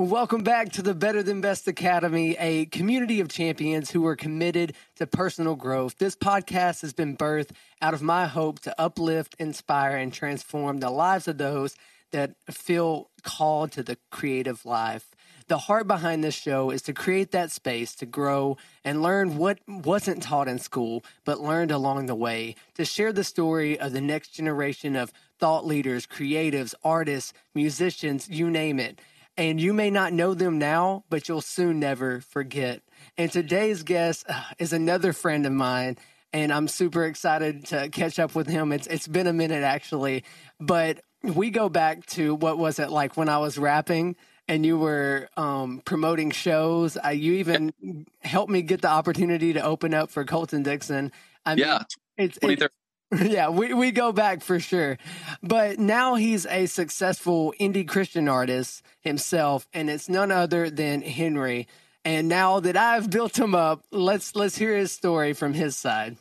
[0.00, 4.74] Welcome back to the Better Than Best Academy, a community of champions who are committed
[4.94, 5.98] to personal growth.
[5.98, 7.50] This podcast has been birthed
[7.82, 11.74] out of my hope to uplift, inspire, and transform the lives of those
[12.12, 15.16] that feel called to the creative life.
[15.48, 19.58] The heart behind this show is to create that space to grow and learn what
[19.66, 24.00] wasn't taught in school, but learned along the way, to share the story of the
[24.00, 29.00] next generation of thought leaders, creatives, artists, musicians, you name it
[29.38, 32.82] and you may not know them now, but you'll soon never forget.
[33.16, 35.96] And today's guest uh, is another friend of mine,
[36.32, 38.72] and I'm super excited to catch up with him.
[38.72, 40.24] It's it's been a minute actually,
[40.60, 44.16] but we go back to what was it like when I was rapping
[44.48, 46.96] and you were um, promoting shows.
[47.02, 51.12] Uh, you even helped me get the opportunity to open up for Colton Dixon.
[51.44, 51.82] I mean, yeah,
[52.16, 52.66] it's, it's
[53.22, 54.98] yeah, we, we go back for sure.
[55.42, 61.66] But now he's a successful indie Christian artist himself, and it's none other than Henry.
[62.04, 66.16] And now that I've built him up, let's let's hear his story from his side.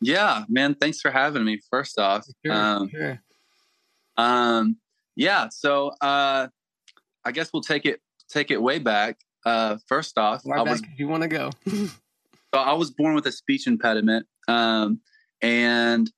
[0.00, 1.60] Yeah, man, thanks for having me.
[1.70, 2.24] First off.
[2.44, 3.20] Sure, um, sure.
[4.16, 4.76] um
[5.16, 6.48] yeah, so uh
[7.24, 8.00] I guess we'll take it
[8.30, 9.18] take it way back.
[9.44, 11.50] Uh first off, Far I was, you want to go.
[11.66, 11.90] so
[12.54, 14.26] I was born with a speech impediment.
[14.48, 15.00] Um
[15.42, 16.10] and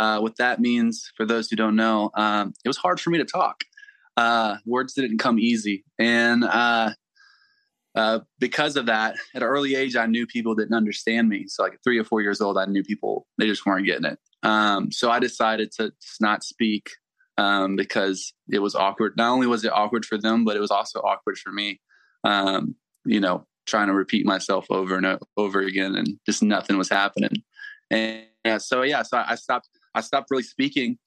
[0.00, 3.18] uh, what that means, for those who don't know, um, it was hard for me
[3.18, 3.62] to talk.
[4.16, 6.90] Uh, words didn't come easy, and uh,
[7.94, 11.44] uh, because of that, at an early age, I knew people didn't understand me.
[11.48, 14.18] So, like three or four years old, I knew people they just weren't getting it.
[14.42, 16.92] Um, so I decided to just not speak
[17.36, 19.18] um, because it was awkward.
[19.18, 21.78] Not only was it awkward for them, but it was also awkward for me.
[22.24, 26.88] Um, you know, trying to repeat myself over and over again, and just nothing was
[26.88, 27.42] happening.
[27.90, 28.24] And
[28.62, 30.98] so yeah, so I stopped I stopped really speaking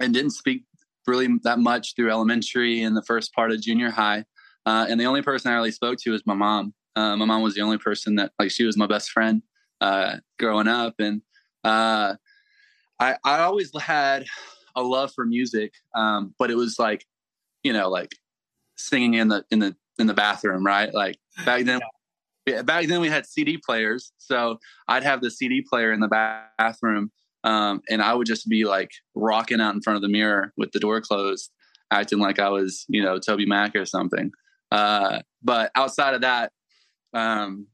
[0.00, 0.64] and didn't speak
[1.06, 4.24] really that much through elementary and the first part of junior high.
[4.64, 6.74] Uh, and the only person I really spoke to was my mom.
[6.94, 9.42] Uh, my mom was the only person that like she was my best friend
[9.80, 11.22] uh, growing up, and
[11.64, 12.14] uh,
[13.00, 14.26] I I always had
[14.76, 17.04] a love for music, um, but it was like
[17.64, 18.12] you know like
[18.76, 20.92] singing in the in the in the bathroom, right?
[20.92, 21.80] Like back then.
[22.64, 26.08] Back then we had CD players, so I'd have the CD player in the
[26.58, 27.12] bathroom,
[27.44, 30.72] um, and I would just be like rocking out in front of the mirror with
[30.72, 31.50] the door closed,
[31.90, 34.30] acting like I was, you know, Toby Mac or something.
[34.70, 36.52] Uh, but outside of that,
[37.14, 37.66] um,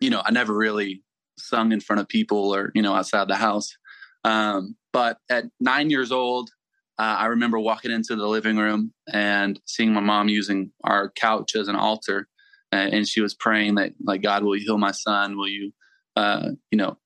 [0.00, 1.02] you know, I never really
[1.38, 3.76] sung in front of people or, you know, outside the house.
[4.24, 6.50] Um, but at nine years old,
[6.98, 11.56] uh, I remember walking into the living room and seeing my mom using our couch
[11.56, 12.28] as an altar.
[12.72, 15.36] and she was praying that, like, God, will you heal my son?
[15.36, 15.72] Will you,
[16.16, 16.98] uh, you know,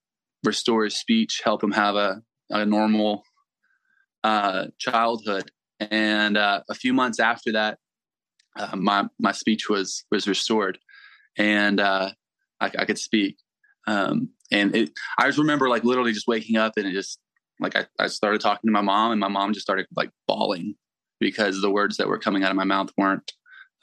[0.44, 3.24] restore his speech, help him have a, a normal
[4.24, 5.50] uh, childhood.
[5.80, 7.78] And uh, a few months after that,
[8.58, 10.78] uh, my my speech was was restored,
[11.36, 12.10] and uh,
[12.60, 13.36] I, I, could speak.
[13.86, 17.20] Um, and it, I just remember like literally just waking up and it just
[17.60, 20.74] like I, I started talking to my mom, and my mom just started like bawling
[21.20, 23.32] because the words that were coming out of my mouth weren't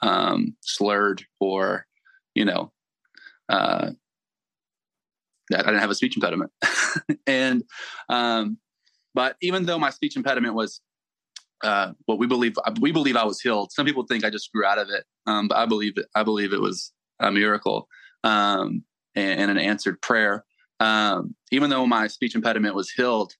[0.02, 1.86] um, slurred or
[2.34, 2.72] you know
[3.48, 3.90] uh,
[5.52, 6.50] I didn't have a speech impediment.
[7.26, 7.62] and,
[8.08, 8.58] um,
[9.14, 10.80] but even though my speech impediment was
[11.62, 13.72] uh, what we believe, we believe I was healed.
[13.72, 16.06] Some people think I just grew out of it, um, but I believe it.
[16.14, 17.88] I believe it was a miracle
[18.24, 18.84] um,
[19.14, 20.44] and, and, an answered prayer.
[20.80, 23.32] Um, even though my speech impediment was healed,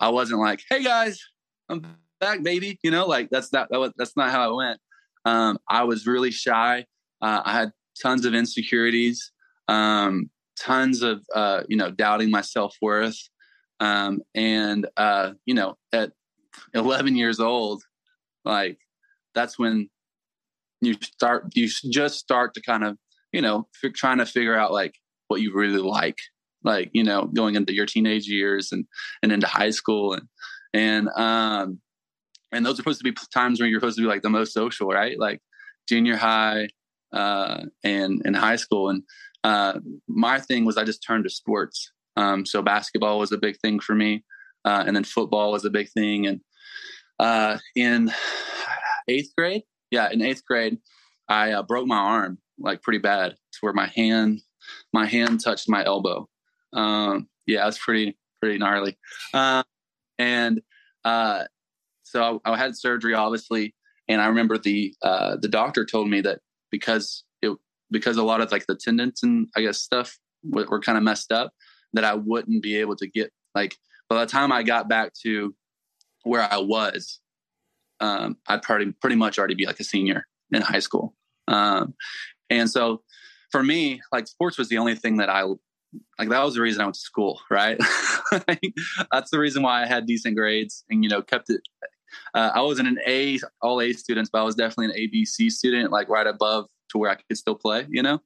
[0.00, 1.18] I wasn't like, "Hey guys,
[1.70, 4.80] I'm back, baby." You know, like that's not that was, that's not how it went.
[5.24, 6.84] Um, I was really shy.
[7.22, 9.32] Uh, I had tons of insecurities.
[9.68, 13.18] Um, tons of uh, you know doubting my self worth,
[13.80, 16.12] um, and uh, you know at
[16.74, 17.82] 11 years old,
[18.44, 18.78] like
[19.34, 19.88] that's when
[20.80, 22.96] you start you just start to kind of
[23.32, 24.94] you know f- trying to figure out like
[25.28, 26.18] what you really like.
[26.64, 28.86] Like you know going into your teenage years and
[29.22, 30.22] and into high school and
[30.74, 31.80] and um
[32.52, 34.52] and those are supposed to be times when you're supposed to be like the most
[34.52, 35.18] social right?
[35.18, 35.40] Like
[35.88, 36.68] junior high
[37.12, 38.88] uh and in high school.
[38.88, 39.02] And
[39.46, 39.78] uh,
[40.08, 41.92] my thing was I just turned to sports.
[42.16, 44.24] Um, so basketball was a big thing for me,
[44.64, 46.26] uh, and then football was a big thing.
[46.26, 46.40] And
[47.20, 48.10] uh, in
[49.06, 49.62] eighth grade,
[49.92, 50.78] yeah, in eighth grade,
[51.28, 54.40] I uh, broke my arm like pretty bad, to where my hand
[54.92, 56.28] my hand touched my elbow.
[56.72, 58.98] Um, yeah, it was pretty pretty gnarly.
[59.32, 59.62] Uh,
[60.18, 60.60] and
[61.04, 61.44] uh,
[62.02, 63.76] so I, I, had surgery, obviously,
[64.08, 66.40] and I remember the the doctor told me that
[66.72, 67.22] because
[67.90, 71.04] because a lot of like the tendons and I guess stuff were, were kind of
[71.04, 71.52] messed up
[71.92, 73.76] that I wouldn't be able to get like
[74.08, 75.54] by the time I got back to
[76.22, 77.20] where I was,
[78.00, 81.14] um, I'd pretty pretty much already be like a senior in high school.
[81.48, 81.94] Um,
[82.50, 83.02] and so
[83.50, 85.44] for me, like sports was the only thing that I
[86.18, 86.28] like.
[86.28, 87.78] That was the reason I went to school, right?
[89.12, 91.60] That's the reason why I had decent grades and you know kept it.
[92.34, 95.90] Uh, I wasn't an A all A students, but I was definitely an ABC student,
[95.90, 98.20] like right above to where I could still play, you know.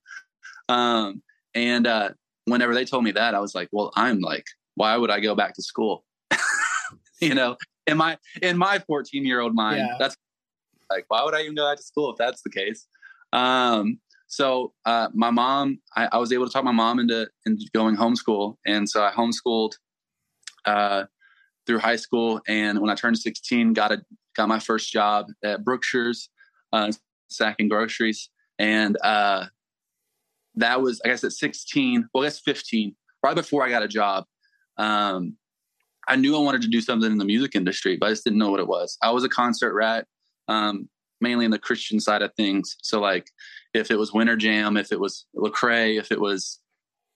[0.68, 1.22] Um,
[1.54, 2.10] and uh,
[2.44, 5.34] whenever they told me that, I was like, well, I'm like, why would I go
[5.34, 6.04] back to school?
[7.20, 9.96] you know, in my in my 14 year old mind, yeah.
[9.98, 10.16] that's
[10.90, 12.86] like, why would I even go back to school if that's the case?
[13.32, 17.68] Um, so uh, my mom, I, I, was able to talk my mom into, into
[17.74, 19.72] going homeschool, and so I homeschooled
[20.64, 21.04] uh,
[21.66, 22.40] through high school.
[22.46, 24.02] And when I turned 16, got a
[24.36, 26.28] got my first job at Brookshire's,
[26.72, 26.92] uh,
[27.28, 28.30] sacking groceries,
[28.60, 29.46] and uh,
[30.54, 32.08] that was I guess at 16.
[32.14, 34.24] Well, I guess 15, right before I got a job.
[34.76, 35.36] Um,
[36.06, 38.38] I knew I wanted to do something in the music industry, but I just didn't
[38.38, 38.96] know what it was.
[39.02, 40.06] I was a concert rat.
[40.48, 40.88] Um,
[41.20, 42.76] mainly in the Christian side of things.
[42.82, 43.30] So like
[43.74, 46.60] if it was Winter Jam, if it was Lecrae, if it was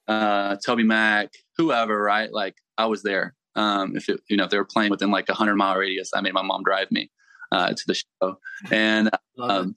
[0.08, 2.32] uh, Toby Mac, whoever, right?
[2.32, 3.34] Like I was there.
[3.56, 6.10] Um, if it, you know, if they were playing within like a hundred mile radius,
[6.14, 7.10] I made my mom drive me
[7.52, 8.38] uh, to the show.
[8.70, 9.76] And um,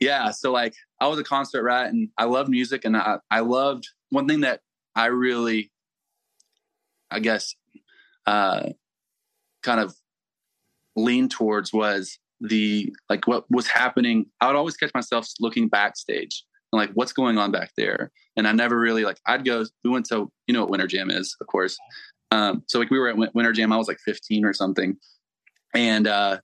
[0.00, 3.40] yeah, so like I was a concert rat and I love music and I, I
[3.40, 4.60] loved one thing that
[4.94, 5.70] I really,
[7.10, 7.54] I guess,
[8.26, 8.70] uh,
[9.62, 9.94] kind of
[10.96, 14.26] leaned towards was the like what was happening.
[14.40, 18.10] I would always catch myself looking backstage and like what's going on back there?
[18.36, 21.10] And i never really like i'd go we went to you know what winter jam
[21.10, 21.78] is of course.
[22.30, 24.96] Um so like we were at winter jam i was like 15 or something.
[25.74, 26.40] And uh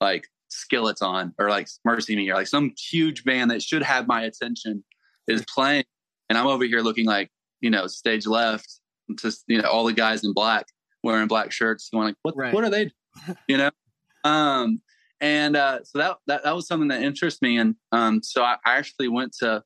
[0.00, 4.06] like skillets on or like Mercy Me or like some huge band that should have
[4.06, 4.84] my attention
[5.28, 5.84] is playing.
[6.28, 7.30] And i'm over here looking like
[7.60, 8.80] you know stage left
[9.20, 10.66] just you know all the guys in black
[11.02, 11.88] wearing black shirts.
[11.92, 12.52] Going like what right.
[12.52, 12.90] what are they
[13.26, 13.38] doing?
[13.48, 13.70] you know?
[14.24, 14.80] Um
[15.20, 17.58] and uh, so that, that that was something that interests me.
[17.58, 19.62] And um, so I, I, actually went to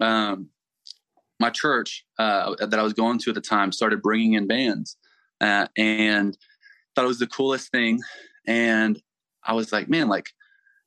[0.00, 0.48] um,
[1.38, 4.96] my church uh, that i was going to at the time started bringing in bands
[5.40, 6.36] uh, and
[6.94, 8.00] thought it was the coolest thing.
[8.46, 9.00] And
[9.46, 10.30] i was like man like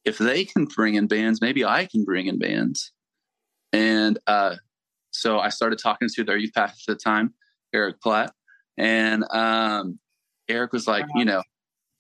[0.06, 2.92] if they can bring in bands maybe i can bring in bands
[3.74, 4.56] and uh,
[5.12, 7.34] so i started talking to their youth pastor at the time
[7.74, 8.32] eric platt
[8.78, 10.00] and um,
[10.48, 11.42] eric was like you know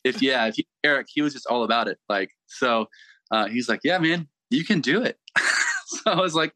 [0.03, 1.97] if yeah, if Eric, he was just all about it.
[2.07, 2.87] Like so,
[3.31, 5.17] uh, he's like, yeah, man, you can do it.
[5.85, 6.53] so I was like,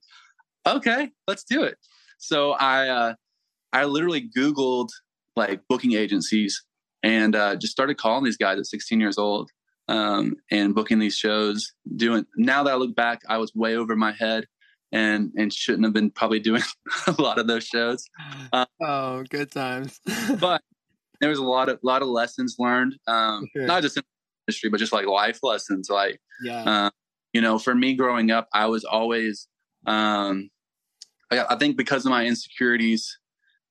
[0.66, 1.78] okay, let's do it.
[2.18, 3.14] So I uh,
[3.72, 4.90] I literally Googled
[5.36, 6.64] like booking agencies
[7.02, 9.50] and uh, just started calling these guys at 16 years old
[9.88, 11.74] um, and booking these shows.
[11.96, 14.46] Doing now that I look back, I was way over my head
[14.92, 16.62] and and shouldn't have been probably doing
[17.08, 18.06] a lot of those shows.
[18.52, 20.00] Uh, oh, good times.
[20.40, 20.62] but
[21.20, 23.66] there was a lot of lot of lessons learned, um, sure.
[23.66, 24.04] not just in
[24.48, 25.90] industry, but just like life lessons.
[25.90, 26.64] Like, yeah.
[26.64, 26.90] Uh,
[27.34, 29.48] you know, for me growing up, I was always,
[29.88, 30.50] um,
[31.32, 33.18] I, I think because of my insecurities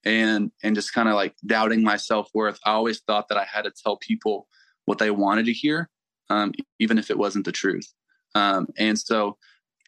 [0.04, 3.44] and and just kind of like doubting my self worth, I always thought that I
[3.44, 4.48] had to tell people
[4.84, 5.88] what they wanted to hear,
[6.30, 7.92] um, even if it wasn't the truth.
[8.34, 9.36] Um, and so,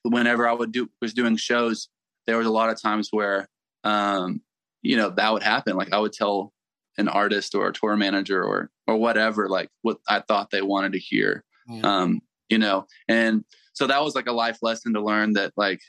[0.03, 1.89] whenever I would do was doing shows,
[2.27, 3.49] there was a lot of times where,
[3.85, 4.43] um,
[4.83, 5.77] you know, that would happen.
[5.77, 6.53] Like I would tell
[6.97, 10.93] an artist or a tour manager or or whatever like what i thought they wanted
[10.93, 11.45] to hear
[11.83, 15.81] um you know and so that was like a life lesson to learn that like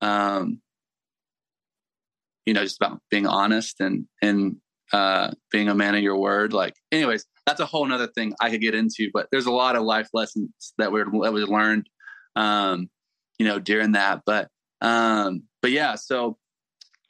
[0.00, 0.60] um
[2.46, 4.56] you know just about being honest and and
[4.92, 8.50] uh being a man of your word like anyways that's a whole nother thing i
[8.50, 11.88] could get into but there's a lot of life lessons that we that learned
[12.36, 12.88] um
[13.38, 14.48] you know during that but
[14.80, 16.36] um but yeah so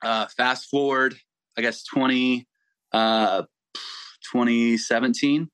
[0.02, 1.14] uh fast forward
[1.56, 2.46] i guess 20
[2.92, 3.42] uh,
[4.32, 5.48] 2017,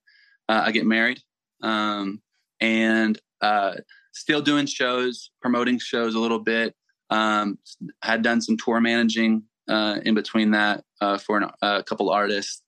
[0.48, 1.20] uh, I get married
[1.62, 2.20] um,
[2.60, 3.74] and uh,
[4.12, 6.74] still doing shows, promoting shows a little bit.
[7.10, 7.58] Um,
[8.02, 12.62] had done some tour managing uh, in between that uh, for an, a couple artists,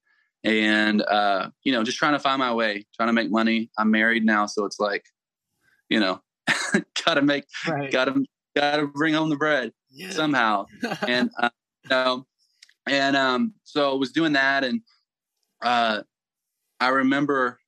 [0.44, 3.70] and uh, you know, just trying to find my way, trying to make money.
[3.78, 5.04] I'm married now, so it's like,
[5.88, 6.20] you know,
[7.04, 7.90] gotta make, right.
[7.90, 8.24] gotta,
[8.56, 10.10] gotta bring home the bread yeah.
[10.10, 10.66] somehow.
[11.06, 11.50] and uh,
[11.90, 12.26] know,
[12.86, 14.82] and um, so I was doing that, and
[15.62, 16.02] uh,
[16.80, 17.58] I remember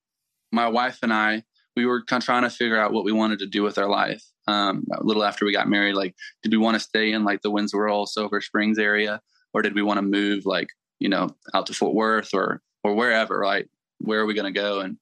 [0.52, 1.44] my wife and I
[1.76, 3.88] we were kind of trying to figure out what we wanted to do with our
[3.88, 4.22] life.
[4.46, 7.42] Um, a little after we got married, like, did we want to stay in like
[7.42, 9.20] the Winnsboro, Sulphur Springs area,
[9.54, 12.94] or did we want to move like you know out to Fort Worth or or
[12.94, 13.38] wherever?
[13.38, 13.66] Right,
[13.98, 14.80] where are we going to go?
[14.80, 14.96] And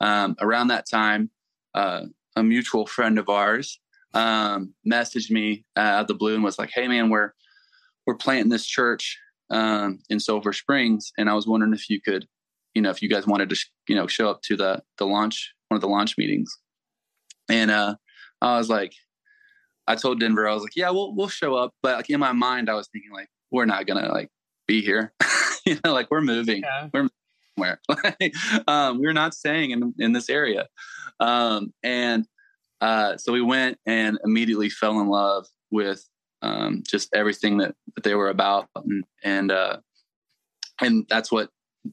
[0.00, 1.30] um, around that time,
[1.74, 2.02] uh,
[2.36, 3.80] a mutual friend of ours
[4.14, 7.32] um, messaged me uh, out of the blue and was like, "Hey, man, we're
[8.06, 9.18] we're planting this church
[9.50, 12.26] um, in Sulphur Springs, and I was wondering if you could,
[12.74, 15.06] you know, if you guys wanted to, sh- you know, show up to the the
[15.06, 16.56] launch one of the launch meetings.
[17.48, 17.96] And uh,
[18.40, 18.92] I was like,
[19.86, 21.74] I told Denver, I was like, yeah, we'll we'll show up.
[21.82, 24.30] But like in my mind, I was thinking like, we're not gonna like
[24.66, 25.12] be here.
[25.66, 26.62] you know, like we're moving.
[26.62, 26.88] Yeah.
[26.92, 27.08] We're
[27.58, 27.80] somewhere.
[28.68, 30.68] um, we're not staying in in this area.
[31.20, 32.26] Um, and
[32.80, 36.08] uh, so we went and immediately fell in love with
[36.42, 39.78] um, just everything that, that they were about, and and, uh,
[40.80, 41.50] and that's what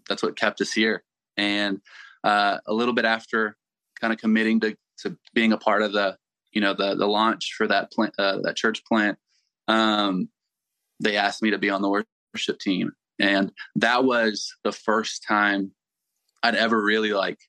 [0.08, 1.04] that's what kept us here.
[1.38, 1.82] And
[2.24, 3.58] uh, a little bit after
[4.00, 6.18] kind of committing to to being a part of the
[6.52, 9.18] you know the the launch for that plant uh, that church plant,
[9.68, 10.30] um,
[11.00, 15.72] they asked me to be on the worship team, and that was the first time
[16.44, 17.40] I'd ever really like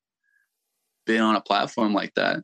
[1.06, 2.42] been on a platform like that.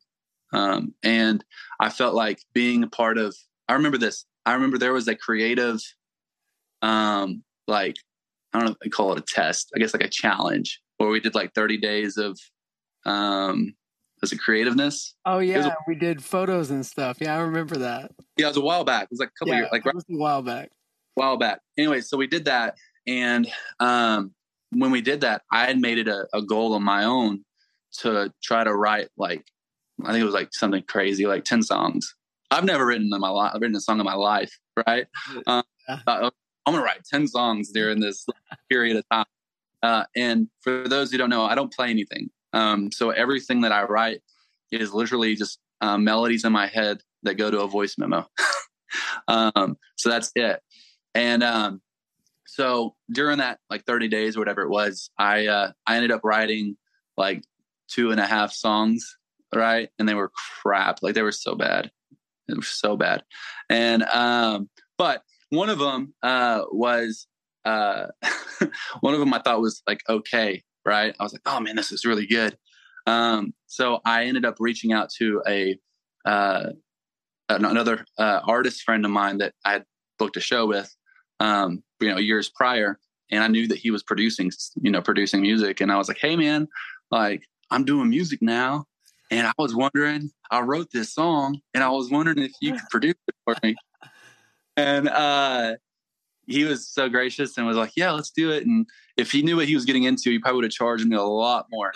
[0.52, 1.44] Um, and
[1.80, 3.35] I felt like being a part of.
[3.68, 4.26] I remember this.
[4.44, 5.80] I remember there was a creative,
[6.82, 7.97] um, like
[8.52, 9.73] I don't know if they call it a test.
[9.75, 12.38] I guess like a challenge where we did like 30 days of,
[13.06, 13.75] um,
[14.21, 15.14] was it creativeness?
[15.25, 17.18] Oh yeah, a, we did photos and stuff.
[17.21, 18.12] Yeah, I remember that.
[18.37, 19.04] Yeah, it was a while back.
[19.04, 20.71] It was like a couple yeah, years, like it was a while back.
[21.14, 21.61] While back.
[21.76, 22.76] Anyway, so we did that,
[23.07, 23.47] and
[23.81, 24.33] um,
[24.71, 27.45] when we did that, I had made it a, a goal of my own
[27.99, 29.45] to try to write like
[30.04, 32.14] I think it was like something crazy, like ten songs.
[32.50, 33.52] I've never written in my life.
[33.54, 35.07] I've written a song in my life, right?
[35.47, 36.31] Um, uh,
[36.66, 38.26] I'm gonna write ten songs during this
[38.71, 39.26] period of time.
[39.83, 42.31] Uh, and for those who don't know, I don't play anything.
[42.52, 44.21] Um, so everything that I write
[44.71, 48.26] is literally just uh, melodies in my head that go to a voice memo.
[49.28, 50.61] um, so that's it.
[51.14, 51.81] And um,
[52.47, 56.23] so during that like 30 days or whatever it was, I uh, I ended up
[56.25, 56.76] writing
[57.16, 57.45] like
[57.88, 59.16] two and a half songs,
[59.54, 59.90] right?
[59.99, 61.02] And they were crap.
[61.02, 61.90] Like they were so bad.
[62.49, 63.23] It was so bad.
[63.69, 67.26] And um, but one of them uh, was
[67.64, 68.07] uh,
[69.00, 71.14] one of them I thought was like okay, right?
[71.19, 72.57] I was like, oh man, this is really good.
[73.07, 75.78] Um, so I ended up reaching out to a
[76.25, 76.71] uh,
[77.49, 79.85] another uh, artist friend of mine that I had
[80.19, 80.95] booked a show with,
[81.42, 82.99] um, you know, years prior,
[83.30, 86.18] and I knew that he was producing, you know, producing music, and I was like,
[86.18, 86.68] hey man,
[87.11, 88.87] like I'm doing music now,
[89.30, 92.88] and I was wondering, I wrote this song, and I was wondering if you could
[92.90, 93.75] produce it for me.
[94.76, 95.75] And uh,
[96.46, 99.56] he was so gracious and was like, "Yeah, let's do it." And if he knew
[99.56, 101.92] what he was getting into, he probably would have charged me a lot more.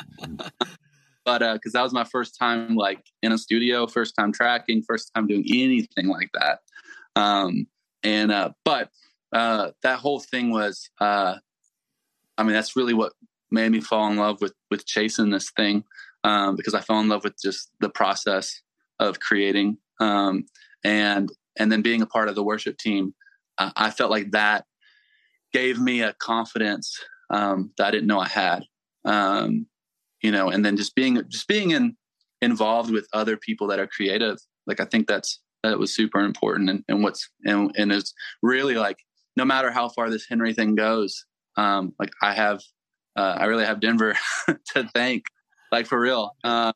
[1.25, 4.83] but because uh, that was my first time like in a studio, first time tracking,
[4.83, 6.59] first time doing anything like that.
[7.15, 7.67] Um,
[8.03, 8.91] and uh, but
[9.33, 11.35] uh, that whole thing was, uh,
[12.39, 13.13] I mean, that's really what
[13.51, 15.85] made me fall in love with with chasing this thing
[16.25, 18.61] um, because I fell in love with just the process
[18.99, 20.47] of creating um,
[20.85, 23.15] and and then being a part of the worship team
[23.59, 24.65] uh, I felt like that
[25.53, 26.99] gave me a confidence
[27.31, 28.65] um, that I didn't know I had.
[29.05, 29.67] Um,
[30.23, 31.97] you know, and then just being just being in
[32.43, 34.39] involved with other people that are creative.
[34.67, 38.75] Like I think that's that was super important and, and what's and, and it's really
[38.75, 38.99] like
[39.37, 41.25] no matter how far this Henry thing goes,
[41.57, 42.61] um, like I have
[43.17, 44.17] uh, I really have Denver
[44.75, 45.25] to thank,
[45.73, 46.33] like for real.
[46.45, 46.73] Uh,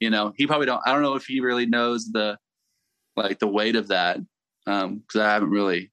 [0.00, 0.82] you know, he probably don't.
[0.86, 2.38] I don't know if he really knows the
[3.16, 4.18] like the weight of that
[4.64, 5.90] because um, I haven't really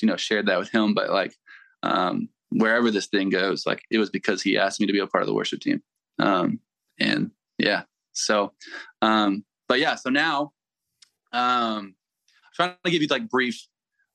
[0.00, 1.34] you know shared that with him but like
[1.82, 5.06] um, wherever this thing goes like it was because he asked me to be a
[5.06, 5.82] part of the worship team
[6.18, 6.60] um,
[6.98, 7.82] and yeah
[8.12, 8.52] so
[9.02, 10.52] um, but yeah so now
[11.32, 11.94] um
[12.44, 13.66] I'm trying to give you like brief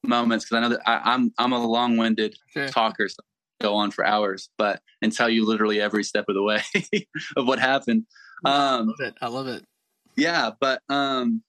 [0.03, 2.67] moments because i know that I, am I'm, I'm a long-winded sure.
[2.69, 6.35] talker so I go on for hours but and tell you literally every step of
[6.35, 6.61] the way
[7.37, 8.05] of what happened
[8.45, 9.65] um i love it i love it
[10.15, 11.41] yeah but um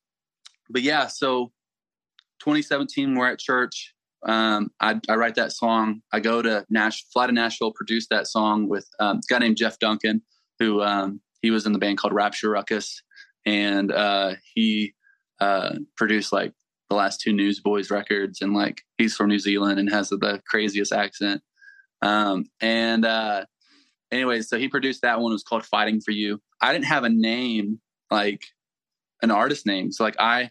[0.71, 1.53] but yeah so
[2.41, 3.95] 2017 we're at church
[4.27, 6.03] um, I, I, write that song.
[6.13, 9.57] I go to Nash, fly to Nashville, produce that song with um, a guy named
[9.57, 10.23] Jeff Duncan,
[10.59, 13.03] who um, he was in the band called Rapture Ruckus,
[13.47, 14.95] and uh, he
[15.41, 16.53] uh, produced like
[16.89, 20.93] the last two Newsboys records, and like he's from New Zealand and has the, craziest
[20.93, 21.43] accent.
[22.03, 23.45] Um, and uh,
[24.11, 25.33] anyway, so he produced that one.
[25.33, 26.41] It was called Fighting for You.
[26.61, 27.81] I didn't have a name
[28.11, 28.43] like
[29.23, 30.51] an artist name, so like I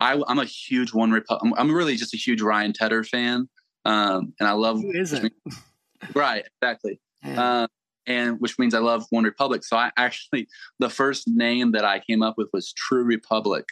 [0.00, 1.42] I, am a huge One Republic.
[1.44, 3.48] I'm, I'm, really just a huge Ryan Tedder fan,
[3.84, 4.80] um, and I love.
[4.80, 5.32] Who isn't?
[6.14, 7.00] right, exactly.
[7.24, 7.68] Uh,
[8.06, 9.64] and which means I love One Republic.
[9.64, 10.48] So I actually
[10.80, 13.64] the first name that I came up with was True Republic.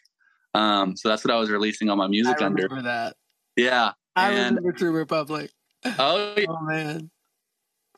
[0.54, 2.68] Um, so that's what I was releasing all my music I under.
[2.82, 3.16] that.
[3.56, 5.50] Yeah, I and, remember True Republic.
[5.84, 6.46] Oh, yeah.
[6.48, 7.10] oh man.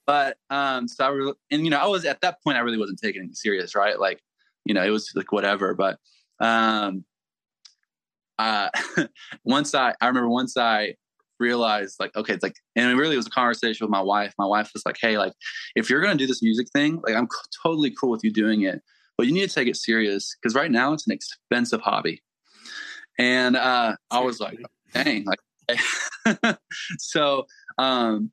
[0.07, 2.79] But um, so I re- and you know I was at that point I really
[2.79, 3.99] wasn't taking it serious, right?
[3.99, 4.21] Like
[4.65, 5.75] you know it was like whatever.
[5.75, 5.99] But
[6.41, 7.05] um,
[8.39, 8.71] uh,
[9.45, 10.95] once I, I remember once I
[11.39, 14.33] realized like, okay, it's like, and it really was a conversation with my wife.
[14.39, 15.33] My wife was like, Hey, like,
[15.77, 18.33] if you're going to do this music thing, like, I'm c- totally cool with you
[18.33, 18.81] doing it,
[19.19, 22.23] but you need to take it serious because right now it's an expensive hobby.
[23.19, 24.59] And uh, I was like,
[24.93, 26.59] dang, like,
[26.99, 27.47] so
[27.79, 28.31] um,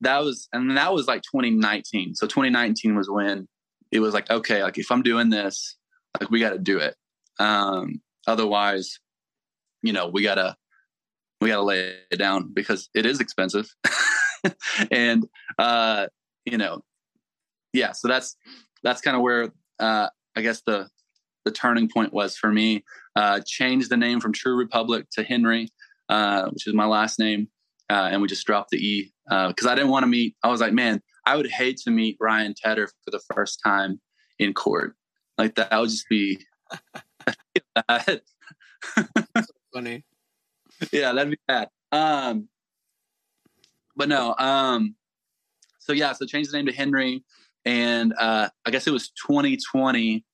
[0.00, 2.14] that was, and that was like 2019.
[2.14, 3.48] So 2019 was when
[3.90, 5.76] it was like, okay, like if I'm doing this,
[6.20, 6.94] like we got to do it.
[7.38, 8.98] Um, otherwise,
[9.82, 10.56] you know, we gotta
[11.40, 13.68] we gotta lay it down because it is expensive.
[14.90, 15.26] and
[15.58, 16.06] uh,
[16.44, 16.82] you know,
[17.72, 17.92] yeah.
[17.92, 18.36] So that's
[18.82, 20.88] that's kind of where uh, I guess the
[21.48, 22.84] the turning point was for me.
[23.16, 25.68] Uh, changed the name from True Republic to Henry,
[26.08, 27.48] uh, which is my last name,
[27.90, 30.36] uh, and we just dropped the E because uh, I didn't want to meet.
[30.42, 34.00] I was like, man, I would hate to meet Ryan Tedder for the first time
[34.38, 34.94] in court.
[35.36, 36.38] Like that, would just be
[39.74, 40.04] funny.
[40.92, 41.68] Yeah, that'd be bad.
[41.90, 42.48] Um,
[43.96, 44.34] but no.
[44.38, 44.94] Um,
[45.80, 47.24] so yeah, so changed the name to Henry,
[47.64, 50.24] and uh, I guess it was 2020.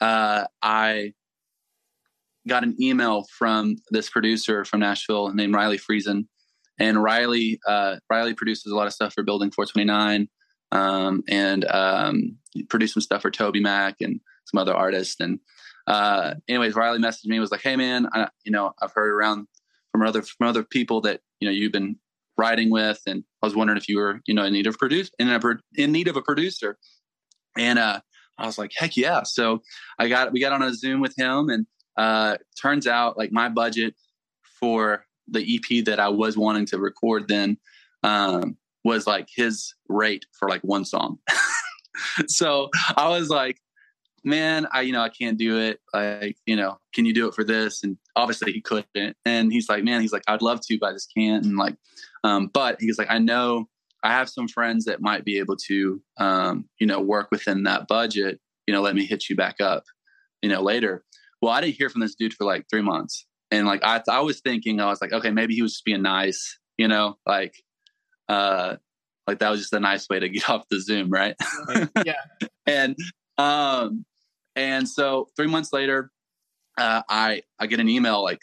[0.00, 1.12] Uh, I
[2.46, 6.26] got an email from this producer from Nashville named Riley Friesen,
[6.78, 10.28] and Riley uh, Riley produces a lot of stuff for Building 429,
[10.72, 12.36] um, and um,
[12.68, 15.20] produced some stuff for TobyMac and some other artists.
[15.20, 15.40] And
[15.86, 19.46] uh, anyways, Riley messaged me was like, "Hey man, I, you know I've heard around
[19.92, 21.96] from other from other people that you know you've been
[22.36, 25.10] writing with, and I was wondering if you were you know in need of produce
[25.18, 25.40] in a,
[25.76, 26.78] in need of a producer."
[27.56, 28.00] And uh,
[28.38, 29.62] I was like, "Heck yeah!" So
[29.98, 31.66] I got we got on a Zoom with him, and
[31.96, 33.94] uh, turns out like my budget
[34.60, 37.58] for the EP that I was wanting to record then
[38.02, 41.18] um, was like his rate for like one song.
[42.28, 43.58] so I was like,
[44.24, 45.80] man, I, you know, I can't do it.
[45.92, 47.82] Like, you know, can you do it for this?
[47.82, 49.16] And obviously he couldn't.
[49.24, 51.44] And he's like, man, he's like, I'd love to, but I just can't.
[51.44, 51.76] And like,
[52.24, 53.68] um, but he's like, I know
[54.02, 57.88] I have some friends that might be able to, um, you know, work within that
[57.88, 58.40] budget.
[58.66, 59.84] You know, let me hit you back up,
[60.42, 61.04] you know, later.
[61.42, 63.26] Well, I didn't hear from this dude for like three months.
[63.50, 66.02] And like, I, I was thinking, I was like, okay, maybe he was just being
[66.02, 67.54] nice, you know, like,
[68.28, 68.76] uh,
[69.26, 71.34] like that was just a nice way to get off the Zoom, right?
[72.04, 72.14] yeah.
[72.66, 72.96] and
[73.36, 74.04] um,
[74.56, 76.10] and so three months later,
[76.76, 78.40] uh, I I get an email like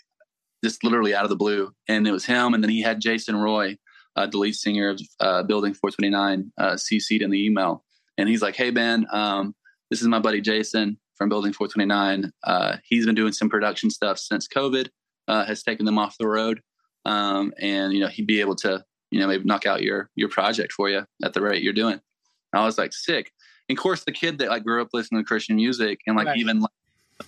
[0.64, 2.54] just literally out of the blue, and it was him.
[2.54, 3.78] And then he had Jason Roy,
[4.16, 7.84] uh, the lead singer of uh, Building 429, uh, CC'd in the email,
[8.18, 9.56] and he's like, "Hey Ben, um,
[9.90, 12.32] this is my buddy Jason from Building 429.
[12.44, 14.90] Uh, he's been doing some production stuff since COVID
[15.28, 16.62] uh, has taken them off the road,
[17.06, 20.30] um, and you know he'd be able to you know maybe knock out your your
[20.30, 22.00] project for you at the rate you're doing."
[22.54, 23.32] And I was like, "Sick."
[23.68, 26.28] And of course, the kid that like grew up listening to Christian music and like
[26.28, 26.38] right.
[26.38, 26.72] even like,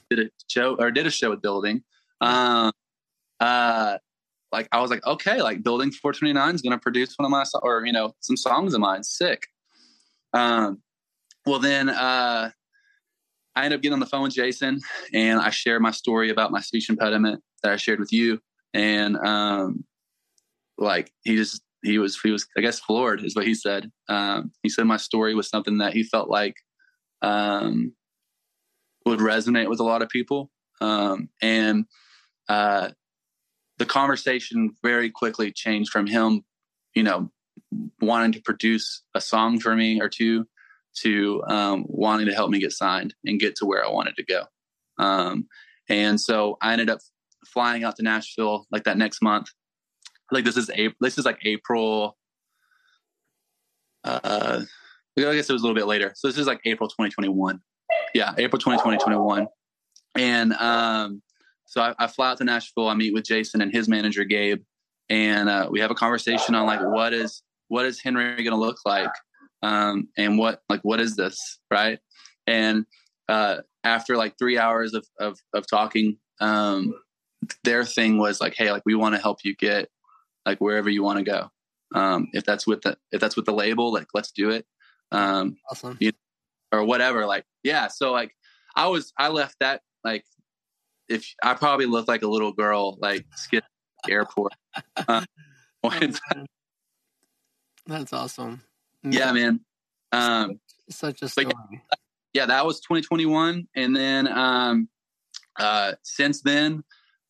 [0.09, 1.83] did a show or did a show with Building,
[2.21, 2.71] um,
[3.39, 3.97] uh,
[4.51, 7.43] like I was like, okay, like Building 429 is going to produce one of my
[7.43, 9.03] songs or you know some songs of mine.
[9.03, 9.47] Sick.
[10.33, 10.81] Um,
[11.45, 12.51] well then, uh,
[13.55, 14.79] I ended up getting on the phone with Jason
[15.13, 18.39] and I shared my story about my speech impediment that I shared with you,
[18.73, 19.83] and um,
[20.77, 23.91] like he just he was he was I guess floored is what he said.
[24.07, 26.55] Um, he said my story was something that he felt like
[27.21, 27.93] um,
[29.05, 31.85] would resonate with a lot of people, um, and
[32.47, 32.89] uh,
[33.77, 36.43] the conversation very quickly changed from him,
[36.93, 37.31] you know,
[38.01, 40.47] wanting to produce a song for me or two
[41.01, 44.23] to um, wanting to help me get signed and get to where I wanted to
[44.23, 44.43] go.
[44.97, 45.47] Um,
[45.89, 46.99] and so I ended up
[47.45, 49.49] flying out to Nashville like that next month
[50.31, 50.97] like this is April.
[51.01, 52.17] This is like April.
[54.03, 54.61] Uh,
[55.17, 56.13] I guess it was a little bit later.
[56.15, 57.59] So this is like April 2021.
[58.13, 59.47] Yeah, April 2020, 21.
[60.15, 61.21] And um,
[61.67, 62.87] so I, I, fly out to Nashville.
[62.87, 64.61] I meet with Jason and his manager Gabe,
[65.09, 68.55] and uh, we have a conversation on like what is what is Henry going to
[68.55, 69.11] look like,
[69.61, 71.99] um, and what like what is this right?
[72.47, 72.85] And
[73.27, 76.93] uh, after like three hours of of, of talking, um,
[77.63, 79.89] their thing was like, hey, like we want to help you get
[80.45, 81.49] like wherever you want to go.
[81.93, 84.65] Um, if that's with the if that's with the label, like let's do it.
[85.11, 85.97] Um, awesome.
[85.99, 86.13] You,
[86.71, 87.25] or whatever.
[87.25, 87.87] Like yeah.
[87.87, 88.31] So like
[88.75, 90.23] I was I left that like
[91.09, 93.63] if I probably looked like a little girl like skid
[94.09, 94.53] airport.
[95.07, 95.21] Uh,
[97.85, 98.61] that's awesome.
[99.03, 99.61] Yeah, man.
[100.11, 101.47] Um, such a story.
[101.49, 101.79] Yeah,
[102.33, 104.89] yeah, that was 2021, and then um,
[105.57, 106.83] uh, since then,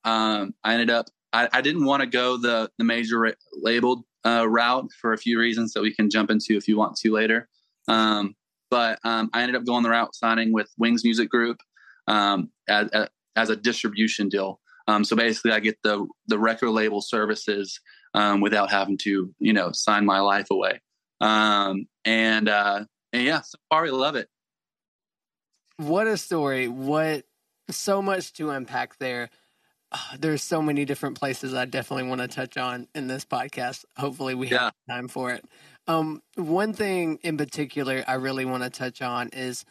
[0.06, 4.04] um, I ended up I, I didn't want to go the the major ra- labeled
[4.26, 7.12] uh, route for a few reasons that we can jump into if you want to
[7.12, 7.48] later.
[7.88, 8.36] Um,
[8.70, 11.58] but um, I ended up going the route signing with Wings Music Group
[12.08, 12.90] um, as,
[13.38, 14.60] as, a distribution deal.
[14.88, 17.80] Um, so basically, I get the the record label services
[18.14, 20.82] um, without having to you know sign my life away.
[21.22, 24.30] Um, and uh, and yeah, so far I love it.
[25.78, 26.68] What a story!
[26.68, 27.24] What
[27.70, 29.30] so much to unpack there
[29.92, 33.86] oh, there's so many different places I definitely want to touch on in this podcast.
[33.98, 34.96] Hopefully, we have yeah.
[34.96, 35.46] time for it.
[35.88, 39.64] Um, one thing in particular I really want to touch on is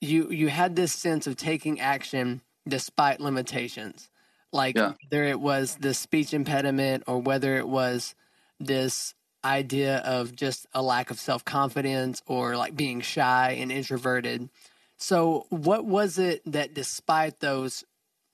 [0.00, 4.10] you you had this sense of taking action despite limitations,
[4.52, 4.92] like yeah.
[5.10, 8.14] whether it was the speech impediment or whether it was
[8.60, 14.48] this idea of just a lack of self confidence or like being shy and introverted.
[14.96, 17.84] So, what was it that, despite those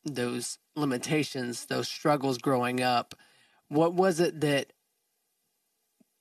[0.04, 3.14] those limitations, those struggles growing up,
[3.68, 4.72] what was it that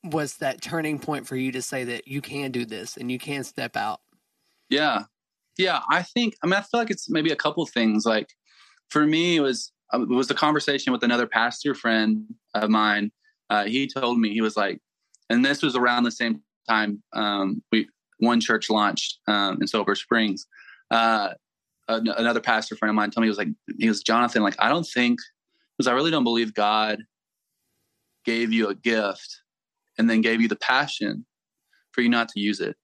[0.04, 3.20] was that turning point for you to say that you can do this and you
[3.20, 4.02] can step out?
[4.70, 5.04] Yeah.
[5.60, 5.82] Yeah.
[5.92, 8.06] I think, I mean, I feel like it's maybe a couple things.
[8.06, 8.30] Like
[8.90, 12.24] for me, it was, uh, it was a conversation with another pastor friend
[12.56, 13.12] of mine.
[13.50, 14.80] Uh, he told me, he was like,
[15.30, 19.96] and this was around the same time um, we, one church launched um, in Sulphur
[19.96, 20.48] Springs.
[20.92, 21.32] Uh,
[21.90, 24.70] another pastor friend of mine told me, he was like, he was Jonathan, like, I
[24.70, 25.20] don't think,
[25.78, 27.00] because I really don't believe God
[28.24, 29.42] gave you a gift
[29.98, 31.26] and then gave you the passion
[31.92, 32.78] for you not to use it.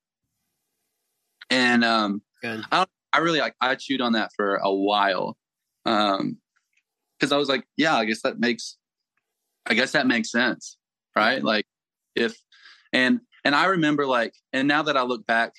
[1.50, 2.22] And um,
[2.72, 5.38] I, I really like I chewed on that for a while
[5.84, 6.38] because um,
[7.32, 8.78] I was like, yeah, I guess that makes,
[9.66, 10.78] I guess that makes sense,
[11.16, 11.44] right?
[11.44, 11.66] Like
[12.16, 12.36] if
[12.94, 15.54] and and I remember like, and now that I look back,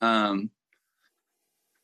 [0.00, 0.50] um,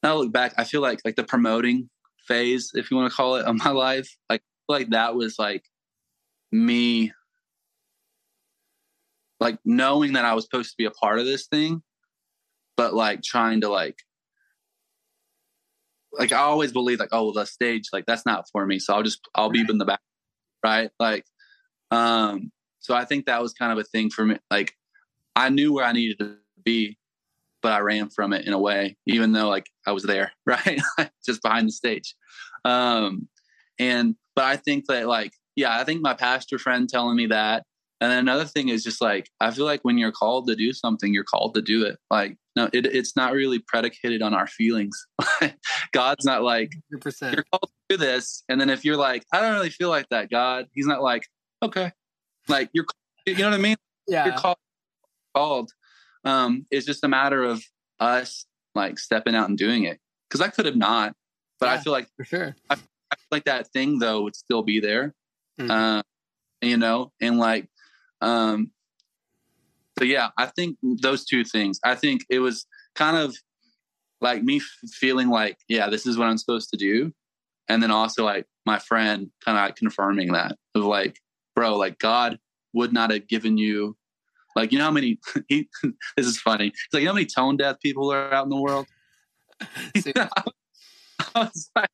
[0.03, 1.91] now I look back, I feel like like the promoting
[2.27, 5.65] phase, if you want to call it, of my life, like like that was like
[6.51, 7.13] me
[9.41, 11.83] like knowing that I was supposed to be a part of this thing,
[12.77, 13.99] but like trying to like
[16.13, 18.79] like I always believe like, oh well the stage, like that's not for me.
[18.79, 20.01] So I'll just I'll be in the back.
[20.65, 20.91] Right.
[20.99, 21.25] Like
[21.91, 24.37] um so I think that was kind of a thing for me.
[24.51, 24.73] Like
[25.37, 26.97] I knew where I needed to be,
[27.63, 30.81] but I ran from it in a way, even though like I was there, right?
[31.25, 32.15] just behind the stage.
[32.65, 33.29] Um
[33.79, 37.65] and but I think that like yeah, I think my pastor friend telling me that
[38.01, 40.73] and then another thing is just like I feel like when you're called to do
[40.73, 41.99] something, you're called to do it.
[42.11, 44.97] Like no, it, it's not really predicated on our feelings.
[45.93, 47.35] God's not like 100%.
[47.35, 50.09] you're called to do this, and then if you're like I don't really feel like
[50.11, 51.25] that, God, He's not like
[51.63, 51.93] okay,
[52.47, 52.87] like you're
[53.27, 53.77] you know what I mean?
[54.07, 54.57] Yeah, you're called.
[55.35, 55.71] Called.
[56.25, 57.63] Um, it's just a matter of
[58.01, 61.15] us like stepping out and doing it because I could have not,
[61.59, 62.57] but yeah, I feel like for sure.
[62.71, 65.15] I, I, feel like that thing though would still be there.
[65.61, 65.71] Mm-hmm.
[65.71, 66.03] Uh,
[66.61, 67.69] you know, and like
[68.21, 68.71] um,
[69.99, 71.81] so yeah, I think those two things.
[71.85, 73.37] I think it was kind of
[74.21, 74.61] like me
[74.93, 77.13] feeling like, yeah, this is what I'm supposed to do,
[77.69, 81.19] and then also like my friend kind of like confirming that of like,
[81.57, 82.39] bro, like God
[82.73, 83.97] would not have given you,
[84.55, 85.19] like you know how many.
[85.49, 85.69] He,
[86.17, 86.69] this is funny.
[86.69, 88.87] It's like you know how many tone deaf people are out in the world.
[89.61, 90.39] I
[91.35, 91.91] was like,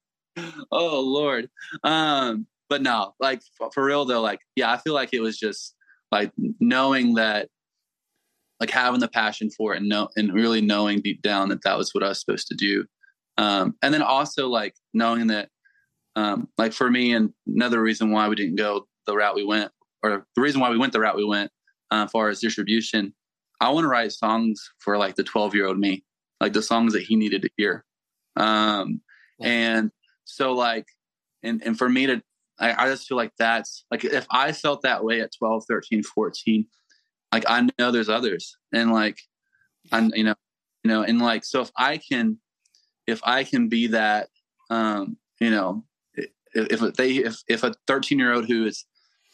[0.70, 1.48] oh Lord.
[1.82, 5.38] Um, but no, like for, for real though, like yeah, I feel like it was
[5.38, 5.74] just
[6.10, 7.48] like knowing that
[8.60, 11.76] like having the passion for it and know and really knowing deep down that that
[11.76, 12.84] was what I was supposed to do.
[13.36, 15.48] Um, and then also like knowing that,
[16.16, 19.72] um, like for me, and another reason why we didn't go the route we went,
[20.02, 21.50] or the reason why we went the route we went,
[21.90, 23.12] uh, as far as distribution,
[23.60, 26.04] I want to write songs for like the 12 year old me,
[26.40, 27.84] like the songs that he needed to hear.
[28.36, 29.00] Um,
[29.40, 29.90] and
[30.24, 30.86] so like,
[31.42, 32.22] and, and for me to
[32.58, 36.02] I, I just feel like that's like if I felt that way at 12, 13,
[36.02, 36.66] 14,
[37.32, 38.56] like I know there's others.
[38.72, 39.18] And like
[39.92, 40.34] I'm you know,
[40.82, 42.38] you know, and like so if I can
[43.06, 44.28] if I can be that
[44.70, 48.86] um, you know, if, if they if if a 13 year old who is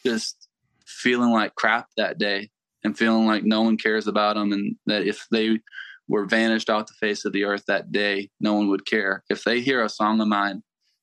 [0.05, 0.49] just
[0.87, 2.51] feeling like crap that day
[2.85, 5.61] and feeling like no one cares about them and that if they
[6.09, 9.45] were vanished off the face of the earth that day no one would care if
[9.45, 10.63] they hear a song of mine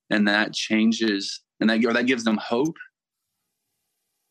[0.09, 2.77] and that changes and that or that gives them hope?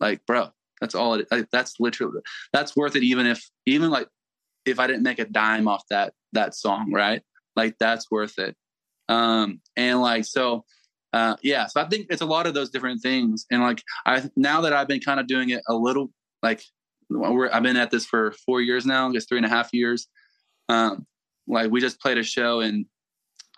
[0.01, 2.21] Like bro that's all it like, that's literally
[2.53, 4.09] that's worth it even if even like
[4.67, 7.23] if i didn't make a dime off that that song right?
[7.55, 8.55] Like that's worth it.
[9.09, 10.65] Um and like so
[11.13, 13.47] uh yeah so i think it's a lot of those different things.
[13.51, 16.11] And like i now that i've been kind of doing it a little
[16.43, 16.63] like
[17.53, 20.09] i've been at this for four years now i guess three and a half years.
[20.69, 21.07] Um
[21.47, 22.87] like we just played a show in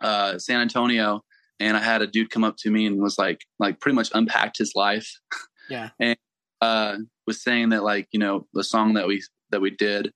[0.01, 1.23] uh san antonio
[1.61, 4.11] and I had a dude come up to me and was like, like pretty much
[4.15, 5.11] unpacked his life.
[5.69, 5.91] Yeah.
[6.01, 6.17] and
[6.61, 10.13] uh, was saying that like, you know, the song that we, that we did,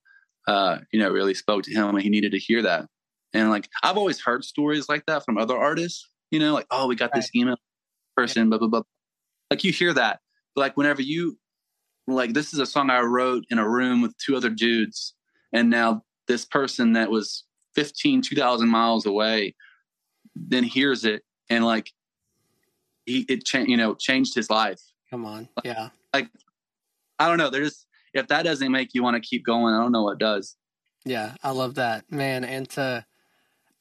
[0.47, 2.85] uh, you know, really spoke to him and he needed to hear that.
[3.33, 6.87] And like, I've always heard stories like that from other artists, you know, like, oh,
[6.87, 7.21] we got right.
[7.21, 7.57] this email
[8.15, 8.49] person, yeah.
[8.49, 8.81] blah, blah, blah.
[9.49, 10.19] Like you hear that.
[10.55, 11.37] But like whenever you,
[12.05, 15.13] like, this is a song I wrote in a room with two other dudes.
[15.53, 19.55] And now this person that was 15, 2000 miles away
[20.35, 21.91] then hears it and like
[23.05, 24.79] he it changed you know changed his life.
[25.09, 25.89] Come on, yeah.
[26.13, 26.29] Like
[27.19, 27.49] I don't know.
[27.49, 30.55] There's if that doesn't make you want to keep going, I don't know what does.
[31.05, 32.43] Yeah, I love that, man.
[32.43, 33.05] And to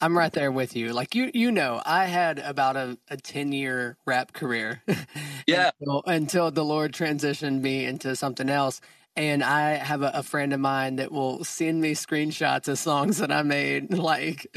[0.03, 0.93] I'm right there with you.
[0.93, 4.83] Like you, you know, I had about a, a 10 year rap career.
[5.47, 5.71] yeah.
[5.81, 8.81] until, until, the Lord transitioned me into something else.
[9.15, 13.19] And I have a, a, friend of mine that will send me screenshots of songs
[13.19, 14.49] that I made like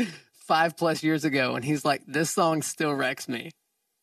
[0.48, 1.56] five plus years ago.
[1.56, 3.52] And he's like, this song still wrecks me.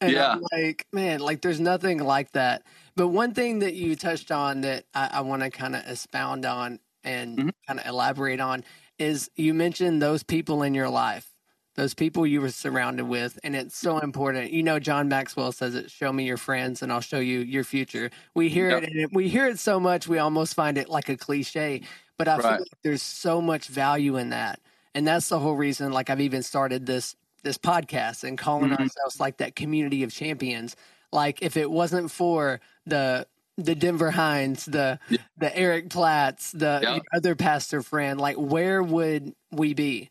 [0.01, 0.33] And yeah.
[0.33, 2.65] I'm like, man, like there's nothing like that.
[2.97, 6.45] But one thing that you touched on that I, I want to kind of expound
[6.45, 7.49] on and mm-hmm.
[7.67, 8.65] kind of elaborate on
[8.99, 11.29] is you mentioned those people in your life
[11.75, 15.75] those people you were surrounded with and it's so important you know john maxwell says
[15.75, 18.83] it show me your friends and i'll show you your future we hear yep.
[18.83, 21.81] it and we hear it so much we almost find it like a cliche
[22.19, 22.43] but i right.
[22.43, 24.61] feel like there's so much value in that
[24.95, 28.83] and that's the whole reason like i've even started this this podcast and calling mm-hmm.
[28.83, 30.77] ourselves like that community of champions
[31.13, 33.27] like if it wasn't for the
[33.59, 35.19] the Denver Hines, the yeah.
[35.37, 36.99] the Eric Platts, the yeah.
[37.15, 40.11] other pastor friend, like where would we be?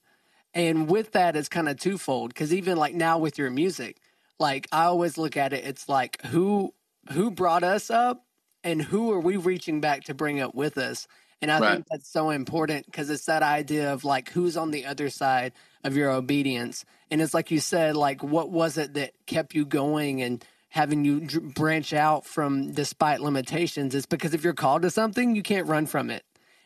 [0.54, 3.98] And with that, it's kind of twofold because even like now with your music,
[4.40, 6.74] like I always look at it, it's like who
[7.12, 8.26] who brought us up
[8.64, 11.08] and who are we reaching back to bring up with us.
[11.42, 11.74] And I right.
[11.74, 15.54] think that's so important because it's that idea of like who's on the other side
[15.84, 16.86] of your obedience.
[17.10, 21.04] And it's like you said, like what was it that kept you going and having
[21.04, 23.96] you branch out from despite limitations?
[23.96, 26.24] It's because if you're called to something, you can't run from it.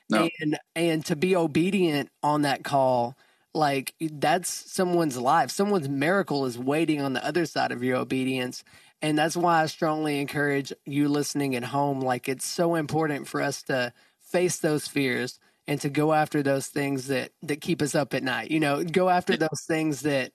[0.09, 0.29] No.
[0.39, 3.15] And and to be obedient on that call
[3.55, 8.63] like that's someone's life someone's miracle is waiting on the other side of your obedience
[9.01, 13.41] and that's why i strongly encourage you listening at home like it's so important for
[13.41, 13.91] us to
[14.35, 18.23] face those fears and to go after those things that that keep us up at
[18.23, 20.31] night you know go after those things that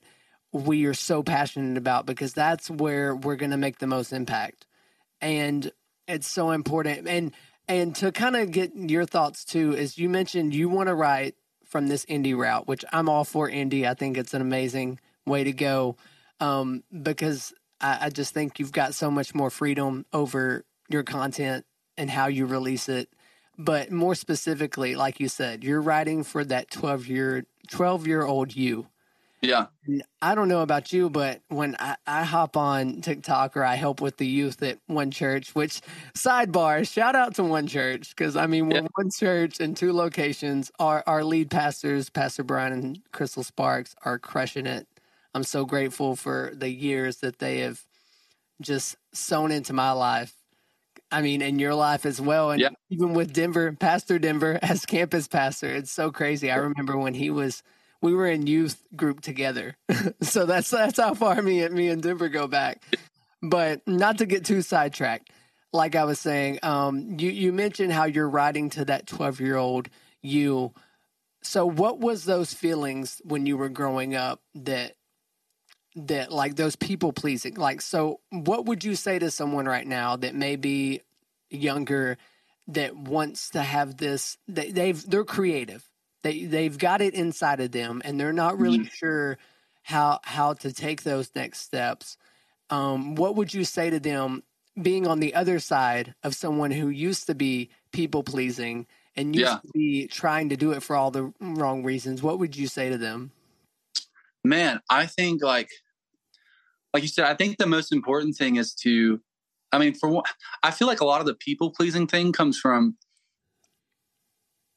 [0.51, 4.65] we are so passionate about because that's where we're going to make the most impact
[5.21, 5.71] and
[6.07, 7.31] it's so important and
[7.67, 11.35] and to kind of get your thoughts too is you mentioned you want to write
[11.71, 13.87] from this indie route, which I'm all for indie.
[13.87, 15.95] I think it's an amazing way to go
[16.41, 21.65] um, because I, I just think you've got so much more freedom over your content
[21.97, 23.07] and how you release it.
[23.57, 28.55] But more specifically, like you said, you're writing for that 12 year 12 year old
[28.55, 28.87] you
[29.41, 29.65] yeah.
[30.21, 33.99] I don't know about you, but when I, I hop on TikTok or I help
[33.99, 35.81] with the youth at One Church, which
[36.15, 38.87] sidebar, shout out to One Church, because I mean, we're yeah.
[38.93, 40.71] one church in two locations.
[40.77, 44.87] Our, our lead pastors, Pastor Brian and Crystal Sparks, are crushing it.
[45.33, 47.81] I'm so grateful for the years that they have
[48.61, 50.35] just sown into my life.
[51.11, 52.51] I mean, in your life as well.
[52.51, 52.69] And yeah.
[52.89, 56.51] even with Denver, Pastor Denver as campus pastor, it's so crazy.
[56.51, 57.63] I remember when he was–
[58.01, 59.77] we were in youth group together.
[60.21, 62.83] so that's that's how far me and me and Denver go back.
[63.41, 65.29] But not to get too sidetracked.
[65.73, 69.55] Like I was saying, um, you you mentioned how you're writing to that 12 year
[69.55, 69.89] old
[70.21, 70.73] you.
[71.43, 74.93] So what was those feelings when you were growing up that
[75.95, 77.55] that like those people pleasing?
[77.55, 81.01] Like so what would you say to someone right now that may be
[81.49, 82.17] younger
[82.67, 85.87] that wants to have this they, they've they're creative
[86.23, 88.87] they they've got it inside of them, and they're not really mm-hmm.
[88.93, 89.37] sure
[89.83, 92.17] how how to take those next steps.
[92.69, 94.43] Um, what would you say to them,
[94.81, 99.51] being on the other side of someone who used to be people pleasing and used
[99.51, 99.57] yeah.
[99.57, 102.21] to be trying to do it for all the wrong reasons?
[102.23, 103.31] What would you say to them?
[104.43, 105.69] Man, I think like
[106.93, 109.19] like you said, I think the most important thing is to
[109.71, 110.25] I mean, for what
[110.63, 112.97] I feel like a lot of the people pleasing thing comes from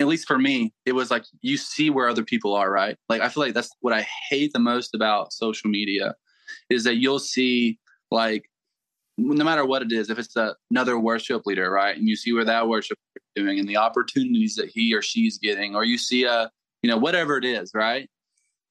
[0.01, 2.97] at least for me, it was like you see where other people are, right?
[3.09, 6.15] Like I feel like that's what I hate the most about social media
[6.69, 7.79] is that you'll see
[8.11, 8.45] like
[9.17, 12.33] no matter what it is, if it's a, another worship leader, right, and you see
[12.33, 15.99] where that worship is doing and the opportunities that he or she's getting, or you
[15.99, 16.51] see a
[16.83, 18.09] you know whatever it is, right,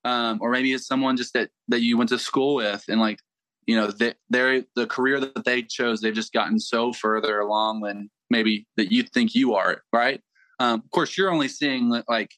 [0.06, 3.20] um, or maybe it's someone just that that you went to school with and like
[3.66, 7.82] you know they, they're the career that they chose, they've just gotten so further along
[7.82, 10.22] than maybe that you think you are, right?
[10.60, 12.32] Um, of course, you're only seeing like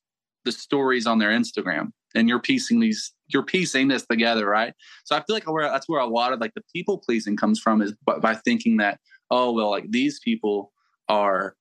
[0.43, 4.73] the stories on their Instagram, and you're piecing these, you're piecing this together, right?
[5.05, 7.59] So I feel like where, that's where a lot of like the people pleasing comes
[7.59, 8.99] from is by, by thinking that,
[9.31, 10.71] oh well, like these people
[11.09, 11.55] are,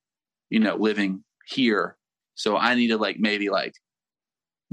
[0.49, 1.97] you know, living here,
[2.35, 3.73] so I need to like maybe like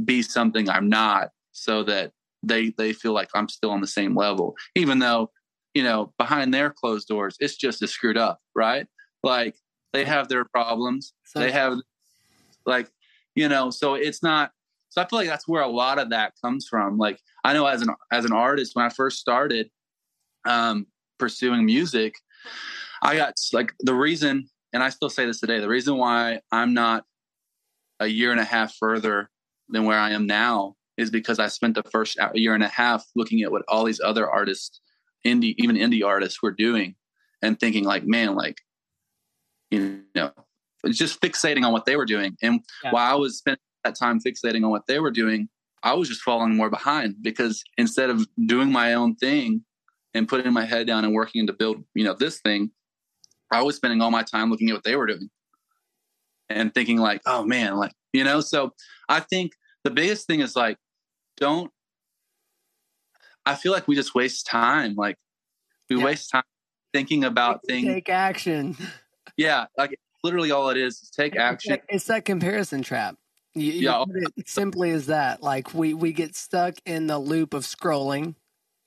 [0.04, 4.16] be something I'm not, so that they they feel like I'm still on the same
[4.16, 5.30] level, even though
[5.74, 8.86] you know behind their closed doors it's just as screwed up, right?
[9.22, 9.56] Like
[9.92, 11.12] they have their problems.
[11.24, 11.78] So, they have
[12.66, 12.88] like,
[13.34, 14.50] you know, so it's not
[14.88, 16.98] so I feel like that's where a lot of that comes from.
[16.98, 19.70] Like I know as an as an artist, when I first started,
[20.44, 20.86] um,
[21.18, 22.14] pursuing music,
[23.02, 26.74] I got like the reason, and I still say this today, the reason why I'm
[26.74, 27.04] not
[28.00, 29.30] a year and a half further
[29.72, 33.04] than where I am now is because I spent the first year and a half
[33.16, 34.80] looking at what all these other artists,
[35.26, 36.94] indie, even indie artists were doing
[37.40, 38.60] and thinking like, man, like,
[39.70, 40.30] you know,
[40.90, 42.36] just fixating on what they were doing.
[42.42, 42.92] And yeah.
[42.92, 45.48] while I was spending that time fixating on what they were doing,
[45.82, 49.64] I was just falling more behind because instead of doing my own thing
[50.14, 52.70] and putting my head down and working to build, you know, this thing,
[53.50, 55.30] I was spending all my time looking at what they were doing
[56.48, 58.72] and thinking like, oh man, like, you know, so
[59.08, 59.52] I think
[59.84, 60.76] the biggest thing is like,
[61.36, 61.70] don't,
[63.44, 64.94] I feel like we just waste time.
[64.94, 65.16] Like
[65.90, 66.04] we yeah.
[66.04, 66.44] waste time
[66.92, 67.86] thinking about things.
[67.86, 68.76] Take action.
[69.38, 69.64] Yeah.
[69.78, 71.78] Like literally all it is is take action.
[71.88, 73.16] It's that comparison trap.
[73.54, 74.04] You, yeah.
[74.06, 75.42] You it simply as that.
[75.42, 78.34] Like we, we get stuck in the loop of scrolling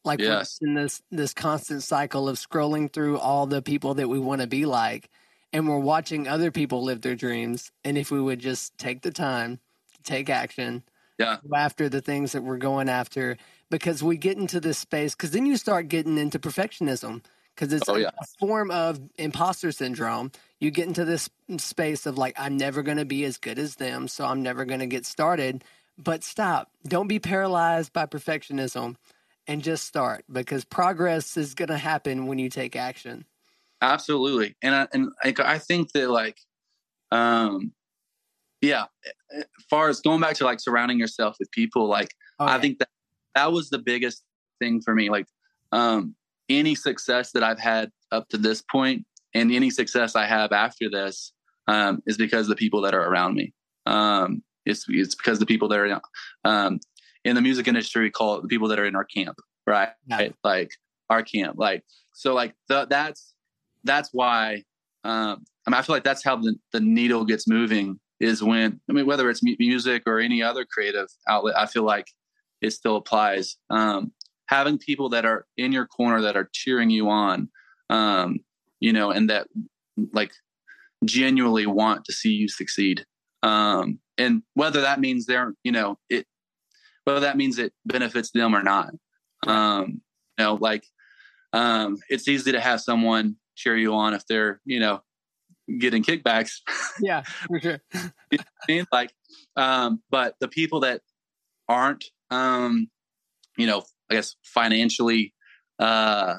[0.06, 0.60] like yes.
[0.62, 4.48] in this this constant cycle of scrolling through all the people that we want to
[4.48, 5.10] be like
[5.52, 9.12] and we're watching other people live their dreams and if we would just take the
[9.12, 9.60] time
[10.06, 10.84] take action
[11.18, 13.38] yeah after the things that we're going after
[13.70, 17.24] because we get into this space because then you start getting into perfectionism
[17.56, 18.10] because it's oh, yeah.
[18.20, 22.98] a form of imposter syndrome you get into this space of like i'm never going
[22.98, 25.64] to be as good as them so i'm never going to get started
[25.98, 28.96] but stop don't be paralyzed by perfectionism
[29.48, 33.26] and just start because progress is going to happen when you take action.
[33.82, 34.56] Absolutely.
[34.62, 36.40] And I, and I, I think that like,
[37.12, 37.74] um,
[38.66, 38.86] yeah,
[39.34, 42.52] as far as going back to like surrounding yourself with people, like okay.
[42.54, 42.90] I think that
[43.36, 44.24] that was the biggest
[44.60, 45.10] thing for me.
[45.10, 45.28] Like,
[45.72, 46.16] um,
[46.50, 50.90] any success that I've had up to this point and any success I have after
[50.90, 51.34] this,
[51.68, 53.54] um, is because the people that are around me.
[53.86, 56.02] Um, it's, it's because the people that are,
[56.44, 56.80] um,
[57.24, 59.90] in the music industry, we call it the people that are in our camp, right?
[60.08, 60.16] Yeah.
[60.16, 60.36] right?
[60.44, 60.70] Like
[61.10, 61.56] our camp.
[61.58, 63.34] Like, so like the, that's,
[63.84, 64.64] that's why,
[65.04, 68.80] um, I mean, I feel like that's how the, the needle gets moving is when,
[68.90, 72.08] I mean, whether it's music or any other creative outlet, I feel like
[72.62, 73.58] it still applies.
[73.70, 74.12] Um,
[74.48, 77.50] having people that are in your corner that are cheering you on,
[77.90, 78.40] um,
[78.80, 79.48] you know, and that
[80.14, 80.32] like
[81.04, 83.06] genuinely want to see you succeed.
[83.44, 86.26] Um, and whether that means they're, you know, it,
[87.04, 88.92] whether that means it benefits them or not.
[89.46, 90.02] Um,
[90.38, 90.86] you know, like
[91.54, 95.02] um, it's easy to have someone cheer you on if they're, you know,
[95.80, 96.62] getting kickbacks.
[97.02, 97.82] Yeah, for sure.
[98.92, 99.14] like,
[99.56, 101.02] um, but the people that
[101.68, 102.90] aren't, um,
[103.58, 105.34] you know, I guess financially,
[105.80, 106.36] uh,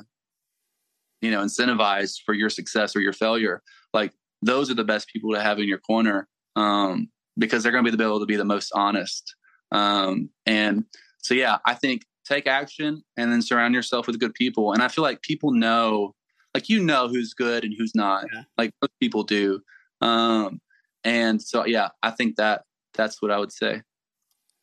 [1.20, 3.62] you know, incentivized for your success or your failure,
[3.92, 4.12] like
[4.42, 7.08] those are the best people to have in your corner um,
[7.38, 9.34] because they're going to be the able to be the most honest
[9.72, 10.84] um, and
[11.22, 14.72] so, yeah, I think take action and then surround yourself with good people.
[14.72, 16.14] And I feel like people know,
[16.56, 18.44] like, you know, who's good and who's not, yeah.
[18.56, 19.60] like most people do.
[20.00, 20.58] Um,
[21.04, 22.62] and so, yeah, I think that
[22.94, 23.82] that's what I would say.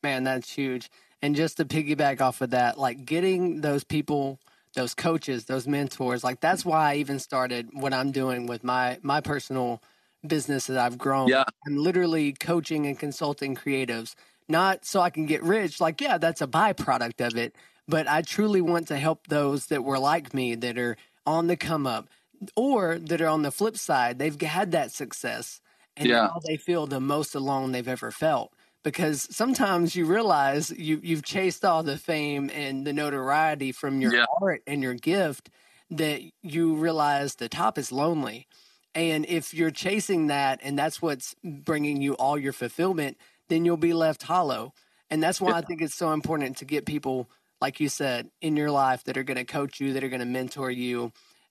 [0.02, 0.90] Man, that's huge.
[1.22, 4.40] And just to piggyback off of that, like getting those people,
[4.74, 8.98] those coaches, those mentors, like that's why I even started what I'm doing with my
[9.02, 9.80] my personal
[10.26, 11.28] business that I've grown.
[11.28, 11.44] Yeah.
[11.66, 14.16] I'm literally coaching and consulting creatives
[14.48, 15.80] not so I can get rich.
[15.80, 17.54] Like, yeah, that's a byproduct of it.
[17.86, 21.56] But I truly want to help those that were like me that are on the
[21.56, 22.08] come up
[22.56, 24.18] or that are on the flip side.
[24.18, 25.60] They've had that success
[25.96, 26.22] and yeah.
[26.22, 28.52] now they feel the most alone they've ever felt.
[28.82, 34.14] Because sometimes you realize you, you've chased all the fame and the notoriety from your
[34.14, 34.26] yeah.
[34.42, 35.48] art and your gift
[35.90, 38.46] that you realize the top is lonely.
[38.94, 43.16] And if you're chasing that and that's what's bringing you all your fulfillment,
[43.48, 44.74] then you'll be left hollow.
[45.10, 45.56] And that's why yeah.
[45.56, 47.30] I think it's so important to get people,
[47.64, 50.20] like you said, in your life that are going to coach you, that are going
[50.20, 51.10] to mentor you.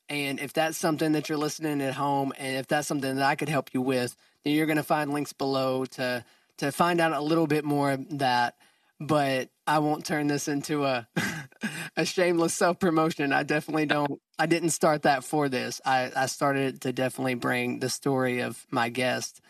[0.10, 3.34] And if that's something that you're listening at home, and if that's something that I
[3.34, 6.24] could help you with, then you're going to find links below to
[6.60, 8.58] to find out a little bit more of that.
[9.00, 11.08] But I won't turn this into a
[11.98, 13.34] a shameless self promotion.
[13.34, 14.22] I definitely don't.
[14.38, 15.82] I didn't start that for this.
[15.84, 19.42] I I started to definitely bring the story of my guest.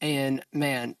[0.00, 0.94] And man,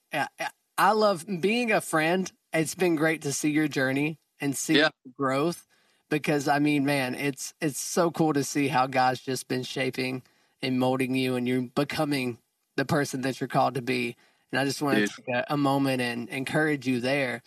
[0.76, 2.28] I love being a friend.
[2.52, 4.90] It's been great to see your journey and see yeah.
[5.16, 5.66] growth
[6.10, 10.22] because I mean, man, it's it's so cool to see how God's just been shaping
[10.60, 12.36] and molding you, and you're becoming
[12.76, 14.16] the person that you're called to be.
[14.50, 17.42] And I just want to take a, a moment and encourage you there.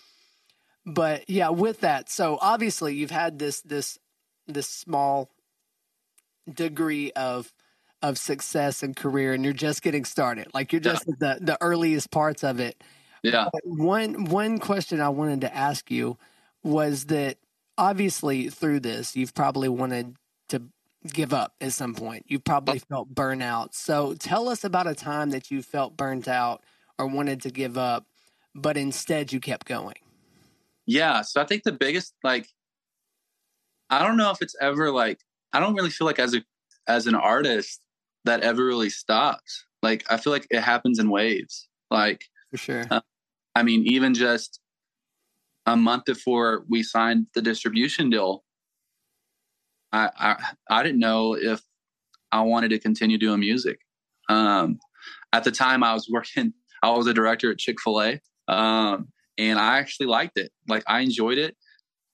[0.83, 3.99] But yeah, with that, so obviously you've had this this
[4.47, 5.29] this small
[6.51, 7.53] degree of
[8.01, 10.47] of success and career, and you're just getting started.
[10.55, 11.13] Like you're just yeah.
[11.19, 12.83] the the earliest parts of it.
[13.21, 13.49] Yeah.
[13.63, 16.17] One one question I wanted to ask you
[16.66, 17.38] was that
[17.78, 20.16] obviously through this you've probably wanted
[20.49, 20.63] to
[21.13, 22.26] give up at some point.
[22.28, 23.76] You've probably felt burnout.
[23.76, 26.63] So tell us about a time that you felt burnt out
[26.97, 28.07] or wanted to give up,
[28.55, 29.97] but instead you kept going.
[30.88, 31.22] Yeah.
[31.22, 32.47] So I think the biggest, like,
[33.91, 35.20] I don't know if it's ever like,
[35.53, 36.43] I don't really feel like as a,
[36.88, 37.82] as an artist
[38.24, 39.66] that ever really stops.
[39.84, 41.68] Like, I feel like it happens in waves.
[41.91, 42.86] Like, for sure.
[42.89, 43.01] Uh,
[43.53, 44.59] I mean, even just
[45.66, 48.43] a month before we signed the distribution deal,
[49.91, 51.61] I, I, I didn't know if
[52.32, 53.80] I wanted to continue doing music.
[54.30, 54.80] Um,
[55.34, 56.53] at the time, I was working.
[56.84, 59.07] I was a director at Chick Fil A, um,
[59.38, 60.51] and I actually liked it.
[60.68, 61.55] Like I enjoyed it.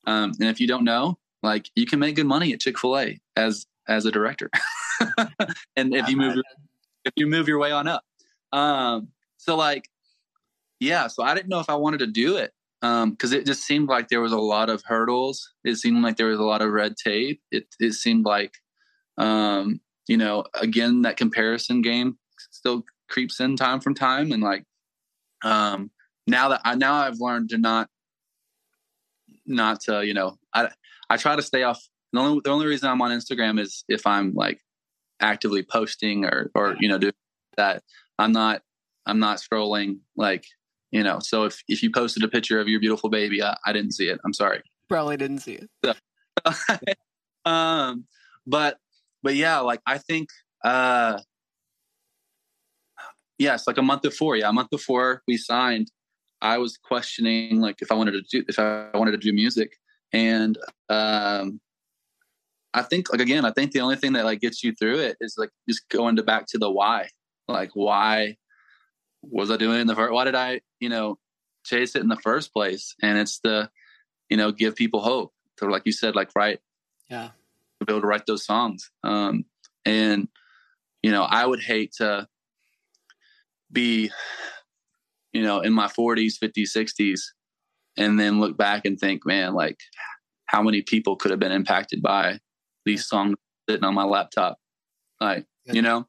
[0.08, 2.98] Um, and if you don't know, like you can make good money at Chick Fil
[2.98, 4.50] A as as a director,
[5.76, 6.38] and if you move
[7.06, 8.04] if you move your way on up.
[8.54, 9.90] Um, so like,
[10.80, 11.08] yeah.
[11.08, 13.90] So I didn't know if I wanted to do it because um, it just seemed
[13.90, 15.54] like there was a lot of hurdles.
[15.64, 17.42] It seemed like there was a lot of red tape.
[17.52, 18.56] It it seemed like,
[19.18, 22.18] um, you know, again that comparison game
[22.52, 24.66] still creeps in time from time, and like,
[25.44, 25.92] um,
[26.26, 27.88] now that I now I've learned to not,
[29.46, 30.70] not to you know I
[31.10, 31.80] I try to stay off.
[32.14, 34.60] The only the only reason I'm on Instagram is if I'm like
[35.22, 37.14] actively posting or or you know doing
[37.58, 37.84] that.
[38.18, 38.62] I'm not
[39.06, 40.46] I'm not scrolling like
[40.92, 43.74] you know so if if you posted a picture of your beautiful baby i, I
[43.74, 44.20] didn't see it.
[44.26, 44.62] I'm sorry.
[44.90, 45.98] Probably didn't see it.
[47.44, 48.06] Um
[48.46, 48.78] but
[49.24, 50.30] but yeah like i think
[50.64, 51.20] uh
[53.38, 55.92] yes like a month before yeah a month before we signed
[56.42, 59.74] i was questioning like if i wanted to do if i wanted to do music.
[60.14, 60.58] And
[60.90, 61.62] um
[62.74, 65.18] i think like again i think the only thing that like gets you through it
[65.22, 67.10] is like just going to back to the why.
[67.48, 68.38] Like why
[69.22, 70.14] was I doing in the first?
[70.14, 71.18] Why did I, you know,
[71.64, 72.96] chase it in the first place?
[73.02, 73.70] And it's the,
[74.30, 76.60] you know, give people hope to, like you said, like write,
[77.10, 77.30] yeah,
[77.80, 78.90] to be able to write those songs.
[79.04, 79.46] Um,
[79.86, 80.28] and
[81.04, 82.28] you know, I would hate to
[83.72, 84.12] be,
[85.34, 87.22] you know, in my 40s, 50s, 60s,
[87.98, 89.80] and then look back and think, man, like
[90.46, 92.40] how many people could have been impacted by
[92.86, 93.36] these songs
[93.70, 94.58] sitting on my laptop,
[95.20, 96.08] like you know.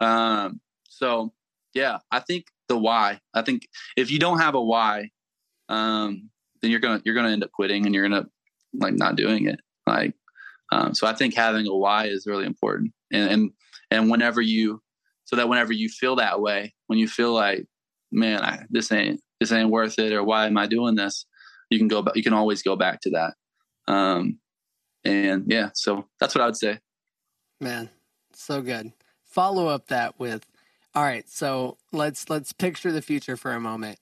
[0.00, 1.32] Um, so
[1.74, 3.20] yeah, I think the why.
[3.34, 5.10] I think if you don't have a why,
[5.68, 6.30] um,
[6.62, 8.26] then you're gonna you're gonna end up quitting and you're gonna
[8.74, 9.60] like not doing it.
[9.86, 10.14] Like,
[10.72, 12.92] um, so I think having a why is really important.
[13.12, 13.50] And and
[13.90, 14.82] and whenever you,
[15.24, 17.66] so that whenever you feel that way, when you feel like,
[18.12, 21.26] man, I, this ain't this ain't worth it, or why am I doing this?
[21.70, 22.16] You can go back.
[22.16, 23.34] You can always go back to that.
[23.92, 24.38] Um,
[25.04, 26.78] and yeah, so that's what I would say.
[27.60, 27.90] Man,
[28.32, 28.92] so good.
[29.24, 30.44] Follow up that with
[30.94, 33.98] all right, so let's let's picture the future for a moment.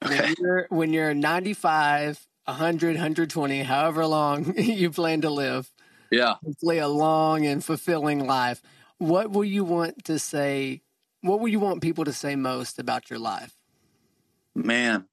[0.00, 5.70] When you're when you're 95, 100, 120, however long you plan to live.
[6.10, 6.34] Yeah.
[6.44, 8.60] Hopefully a long and fulfilling life.
[8.98, 10.82] What will you want to say?
[11.20, 13.56] What will you want people to say most about your life?
[14.54, 15.06] Man.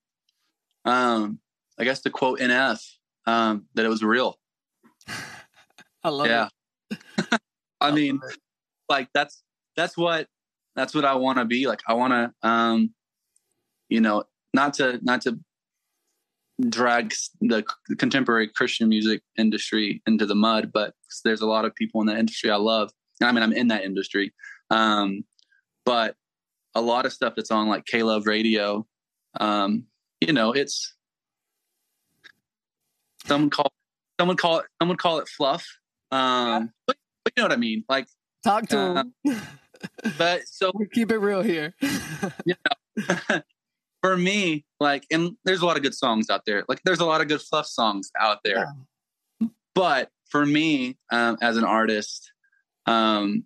[0.85, 1.39] Um,
[1.77, 2.83] I guess to quote NF,
[3.25, 4.39] um, that it was real.
[6.03, 6.47] I love yeah.
[6.89, 6.97] it.
[7.31, 7.37] I,
[7.79, 8.19] I mean,
[8.89, 9.43] like that's
[9.75, 10.27] that's what
[10.79, 11.67] that's what I want to be.
[11.67, 12.93] Like I want to, um,
[13.89, 14.23] you know,
[14.53, 15.37] not to not to
[16.67, 17.63] drag the
[17.97, 22.17] contemporary Christian music industry into the mud, but there's a lot of people in that
[22.17, 22.91] industry I love.
[23.21, 24.33] I mean, I'm in that industry,
[24.69, 25.25] um,
[25.85, 26.15] but
[26.75, 28.87] a lot of stuff that's on like K Love Radio,
[29.39, 29.83] um,
[30.21, 30.95] you know, it's
[33.25, 33.71] someone call
[34.17, 35.65] someone call it someone call it fluff.
[36.11, 37.83] Um, but, but you know what I mean?
[37.89, 38.07] Like
[38.45, 39.13] talk to uh, them.
[40.17, 41.73] but so we keep it real here.
[41.81, 42.55] you
[42.97, 43.41] know,
[44.01, 46.63] for me, like, and there's a lot of good songs out there.
[46.67, 48.65] Like, there's a lot of good fluff songs out there.
[49.41, 49.47] Yeah.
[49.75, 52.31] But for me, um, as an artist,
[52.85, 53.45] um,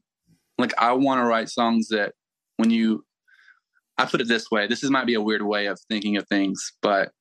[0.57, 2.13] like, I want to write songs that
[2.57, 3.05] when you,
[3.97, 4.67] I put it this way.
[4.67, 7.11] This is might be a weird way of thinking of things, but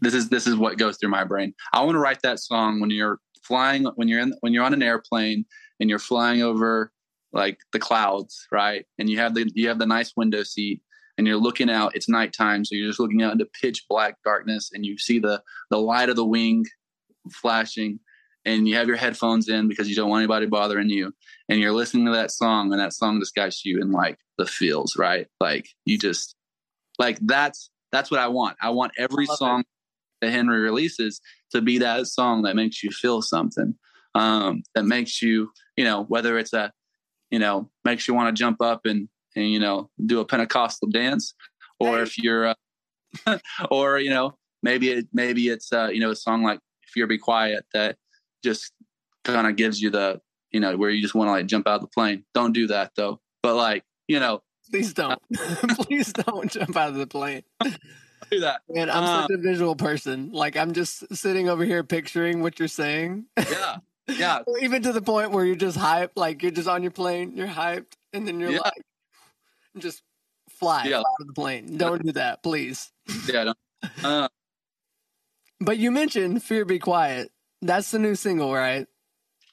[0.00, 1.54] this is this is what goes through my brain.
[1.72, 4.74] I want to write that song when you're flying, when you're in, when you're on
[4.74, 5.44] an airplane
[5.80, 6.92] and you're flying over
[7.34, 8.86] like the clouds, right?
[8.98, 10.80] And you have the you have the nice window seat
[11.18, 14.70] and you're looking out, it's nighttime, so you're just looking out into pitch black darkness
[14.72, 16.64] and you see the the light of the wing
[17.32, 17.98] flashing
[18.44, 21.12] and you have your headphones in because you don't want anybody bothering you
[21.48, 24.46] and you're listening to that song and that song just got you in like the
[24.46, 25.26] feels, right?
[25.40, 26.34] Like you just
[26.98, 28.56] like that's that's what I want.
[28.60, 29.66] I want every I song it.
[30.20, 31.20] that Henry releases
[31.52, 33.74] to be that song that makes you feel something.
[34.16, 36.70] Um, that makes you, you know, whether it's a
[37.30, 40.88] you know makes you want to jump up and and you know do a Pentecostal
[40.88, 41.34] dance,
[41.80, 42.54] or if you're,
[43.26, 43.38] uh,
[43.70, 47.18] or you know maybe it maybe it's uh, you know a song like "Fear Be
[47.18, 47.96] Quiet" that
[48.42, 48.72] just
[49.24, 50.20] kind of gives you the
[50.54, 52.24] you know, where you just want to like jump out of the plane.
[52.32, 53.20] Don't do that though.
[53.42, 55.20] But like, you know, please don't,
[55.80, 57.42] please don't jump out of the plane.
[58.30, 58.62] Do that.
[58.70, 60.30] Man, I'm uh, such a visual person.
[60.32, 63.26] Like I'm just sitting over here picturing what you're saying.
[63.36, 63.76] Yeah.
[64.08, 64.40] Yeah.
[64.62, 67.46] Even to the point where you're just hyped, like you're just on your plane, you're
[67.46, 68.60] hyped, and then you're yeah.
[68.60, 68.82] like,
[69.78, 70.02] just
[70.50, 70.98] fly yeah.
[70.98, 71.76] out of the plane.
[71.76, 72.90] Don't do that, please.
[73.28, 73.52] Yeah.
[74.02, 74.28] Uh,
[75.60, 77.30] but you mentioned "Fear Be Quiet."
[77.60, 78.86] That's the new single, right?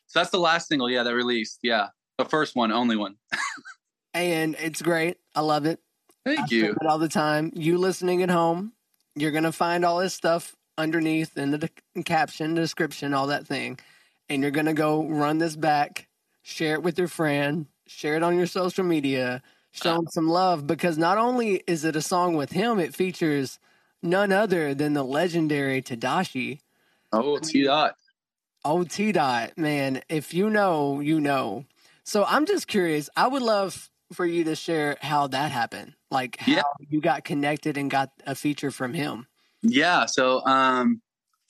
[0.08, 1.60] So that's the last single, yeah, that released.
[1.64, 1.88] Yeah,
[2.18, 3.16] the first one, only one.
[4.14, 5.18] and it's great.
[5.36, 5.80] I love it.
[6.26, 6.78] Thank I you.
[6.88, 7.52] all the time.
[7.56, 8.74] You listening at home,
[9.16, 13.80] you're gonna find all this stuff underneath in the de- caption, description, all that thing,
[14.32, 16.08] and you're gonna go run this back,
[16.42, 20.66] share it with your friend, share it on your social media, show him some love
[20.66, 23.60] because not only is it a song with him, it features
[24.02, 26.60] none other than the legendary Tedashii.
[27.12, 27.96] Oh, T dot.
[28.64, 30.02] Oh, T dot, man.
[30.08, 31.66] If you know, you know.
[32.04, 33.10] So I'm just curious.
[33.16, 35.94] I would love for you to share how that happened.
[36.10, 36.62] Like how yeah.
[36.90, 39.28] you got connected and got a feature from him.
[39.62, 40.06] Yeah.
[40.06, 41.02] So um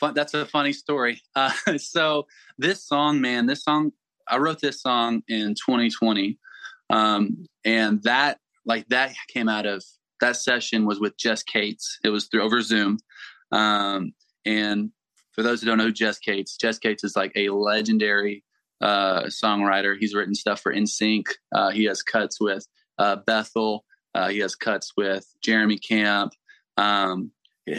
[0.01, 1.21] fun, that's a funny story.
[1.35, 2.27] Uh, so
[2.57, 3.93] this song, man, this song
[4.27, 6.37] I wrote this song in 2020.
[6.89, 9.83] Um, and that like that came out of
[10.19, 11.99] that session was with Jess Cates.
[12.03, 12.97] It was through over Zoom.
[13.51, 14.13] Um,
[14.45, 14.91] and
[15.31, 18.43] for those who don't know Jess Cates, Jess Cates is like a legendary
[18.81, 19.95] uh, songwriter.
[19.97, 21.25] He's written stuff for NSYNC.
[21.53, 23.85] Uh, he has cuts with uh, Bethel.
[24.13, 26.33] Uh, he has cuts with Jeremy Camp.
[26.77, 27.31] Um,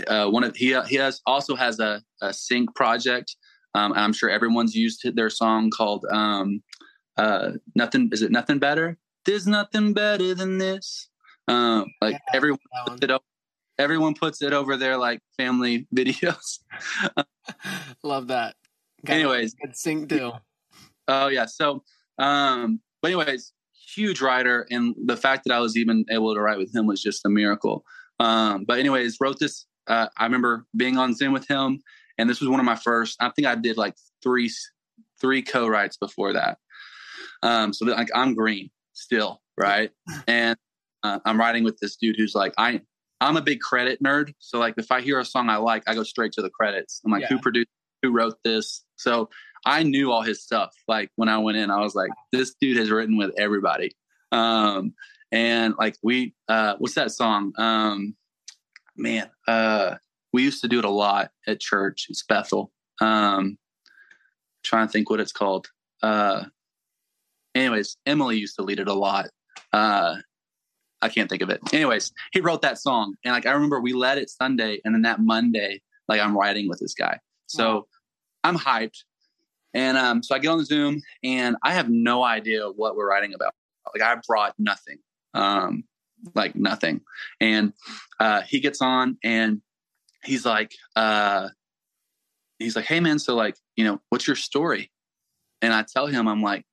[0.07, 3.37] uh, one of he he has also has a, a sync project.
[3.75, 6.63] Um, I'm sure everyone's used their song called um,
[7.17, 8.99] uh, "Nothing." Is it "Nothing Better"?
[9.25, 11.09] There's nothing better than this.
[11.49, 13.25] Um, like yeah, everyone puts it over,
[13.79, 16.61] everyone puts it over their like family videos.
[18.03, 18.57] Love that.
[19.05, 20.41] Got anyways, good sync deal.
[21.09, 21.47] Oh yeah.
[21.47, 21.83] So,
[22.19, 23.53] um, but anyways,
[23.95, 27.03] huge writer, and the fact that I was even able to write with him was
[27.03, 27.85] just a miracle.
[28.21, 29.67] Um, but anyways, wrote this.
[29.87, 31.81] Uh, I remember being on Zoom with him,
[32.19, 33.17] and this was one of my first.
[33.21, 34.51] I think I did like three
[35.21, 36.59] three co-writes before that.
[37.43, 39.91] Um, so like I'm green still, right?
[40.27, 40.57] And
[41.03, 42.81] uh, I'm writing with this dude who's like, I,
[43.21, 44.35] I'm a big credit nerd.
[44.39, 47.01] So like, if I hear a song I like, I go straight to the credits.
[47.05, 47.29] I'm like, yeah.
[47.29, 47.69] who produced,
[48.03, 48.85] who wrote this?
[48.97, 49.31] So
[49.65, 50.75] I knew all his stuff.
[50.89, 53.93] Like when I went in, I was like, this dude has written with everybody.
[54.33, 54.95] Um,
[55.31, 57.53] and like we, uh, what's that song?
[57.59, 58.17] Um,
[58.97, 59.97] man, uh,
[60.33, 62.07] we used to do it a lot at church.
[62.09, 62.73] It's Bethel.
[63.01, 63.59] Um,
[64.63, 65.69] trying to think what it's called.
[66.03, 66.45] Uh,
[67.55, 69.27] anyways, Emily used to lead it a lot.
[69.73, 70.17] Uh,
[71.01, 71.61] I can't think of it.
[71.73, 75.03] Anyways, he wrote that song, and like I remember we led it Sunday, and then
[75.03, 77.87] that Monday, like I'm writing with this guy, so wow.
[78.45, 78.99] I'm hyped.
[79.75, 83.09] And um, so I get on the Zoom, and I have no idea what we're
[83.09, 83.55] writing about.
[83.95, 84.99] Like I brought nothing,
[85.35, 85.85] um,
[86.35, 87.01] like nothing.
[87.41, 87.73] And
[88.21, 89.61] uh, he gets on, and
[90.25, 91.49] he's like, uh,
[92.59, 94.91] he's like, "Hey man, so like, you know, what's your story?"
[95.61, 96.65] And I tell him, I'm like,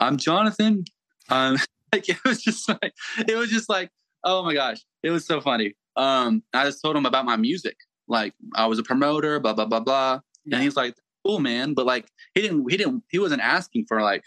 [0.00, 0.84] "I'm Jonathan.
[1.28, 1.58] Um,
[1.92, 2.92] like it was just like
[3.26, 3.90] it was just like
[4.24, 7.76] oh my gosh it was so funny um i just told him about my music
[8.08, 10.56] like i was a promoter blah blah blah blah yeah.
[10.56, 10.94] and he's like
[11.24, 14.22] cool man but like he didn't he didn't he wasn't asking for like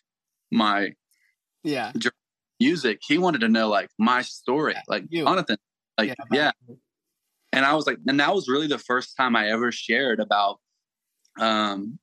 [0.52, 0.92] my
[1.64, 1.92] yeah
[2.62, 5.24] music he wanted to know like my story yeah, like you.
[5.24, 5.58] jonathan
[5.98, 6.76] like yeah, yeah.
[7.54, 10.60] and i was like and that was really the first time i ever shared about
[11.40, 11.98] um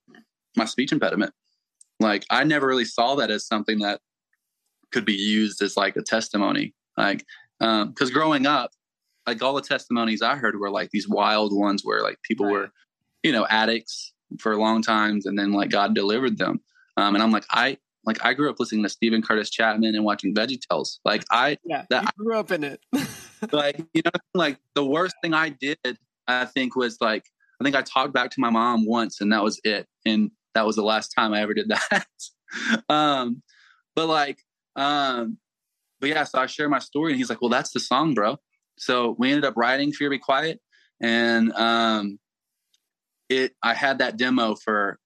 [0.57, 1.33] my speech impediment
[2.01, 4.01] like i never really saw that as something that
[4.93, 6.75] could be used as like a testimony.
[6.97, 7.25] Like,
[7.59, 8.71] because um, growing up,
[9.27, 12.53] like all the testimonies I heard were like these wild ones where like people right.
[12.53, 12.73] were,
[13.23, 16.61] you know, addicts for long times and then like God delivered them.
[16.97, 17.79] Um, and I'm like, I
[18.09, 20.99] like I grew up listening to Steven Curtis Chapman and watching Veggie Tales.
[21.05, 22.81] Like I, yeah, that, I grew up in it.
[23.53, 25.79] like you know, like the worst thing I did,
[26.27, 27.25] I think was like
[27.61, 30.67] I think I talked back to my mom once and that was it, and that
[30.67, 32.07] was the last time I ever did that.
[32.89, 33.43] um,
[33.95, 34.39] but like
[34.75, 35.37] um,
[36.01, 38.39] but yeah, so I share my story, and he's like, "Well, that's the song, bro."
[38.79, 40.61] So we ended up writing "Fear Be Quiet,"
[41.01, 42.19] and um,
[43.29, 43.53] it.
[43.63, 44.99] I had that demo for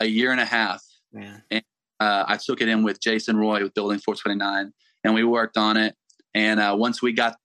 [0.00, 0.82] a year and a half,
[1.12, 1.38] yeah.
[1.50, 1.62] and
[2.04, 4.72] uh, I took it in with Jason Roy with Building 429,
[5.04, 5.94] and we worked on it.
[6.34, 7.36] And uh, once we got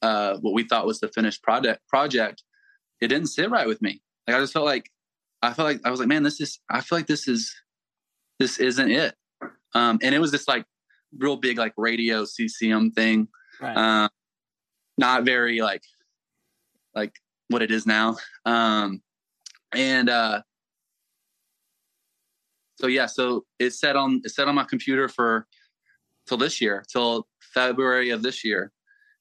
[0.00, 2.42] uh, what we thought was the finished project, project,
[3.02, 4.00] it didn't sit right with me.
[4.26, 4.90] Like I just felt like
[5.42, 6.58] I felt like I was like, man, this is.
[6.70, 7.54] I feel like this is
[8.38, 9.14] this isn't it.
[9.74, 10.64] Um, and it was just like
[11.18, 13.28] real big like radio CCM thing.
[13.60, 13.76] Right.
[13.76, 14.08] Um,
[14.96, 15.82] not very like
[16.94, 17.12] like
[17.48, 18.16] what it is now.
[18.46, 19.02] Um,
[19.74, 20.40] and uh,
[22.80, 25.46] so yeah, so it's set on it's set on my computer for
[26.26, 28.70] till this year, till February of this year,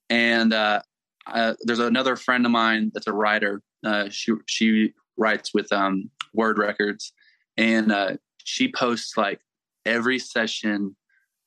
[0.09, 0.81] and uh,
[1.25, 3.61] uh, there's another friend of mine that's a writer.
[3.83, 7.13] Uh, she she writes with um, Word Records,
[7.57, 9.41] and uh, she posts like
[9.85, 10.95] every session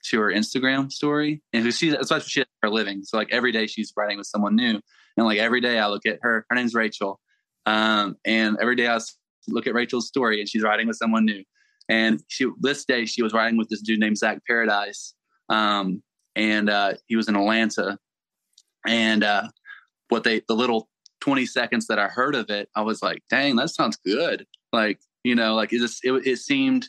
[0.06, 3.04] to her Instagram story, and she that's what she does for a living.
[3.04, 4.80] So like every day she's writing with someone new,
[5.16, 6.44] and like every day I look at her.
[6.50, 7.20] Her name's Rachel,
[7.66, 8.98] um, and every day I
[9.46, 11.44] look at Rachel's story, and she's writing with someone new.
[11.90, 15.14] And she this day she was riding with this dude named Zach Paradise,
[15.48, 16.02] um,
[16.36, 17.98] and uh, he was in Atlanta.
[18.86, 19.48] And uh,
[20.08, 20.88] what they the little
[21.20, 24.46] 20 seconds that I heard of it, I was like, dang, that sounds good.
[24.72, 26.88] Like, you know, like it just it, it seemed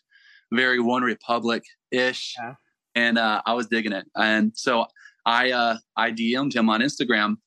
[0.54, 2.36] very One Republic ish.
[2.40, 2.54] Yeah.
[2.94, 4.06] And uh, I was digging it.
[4.16, 4.86] And so
[5.26, 7.38] I uh I DM'd him on Instagram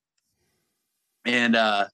[1.25, 1.87] and uh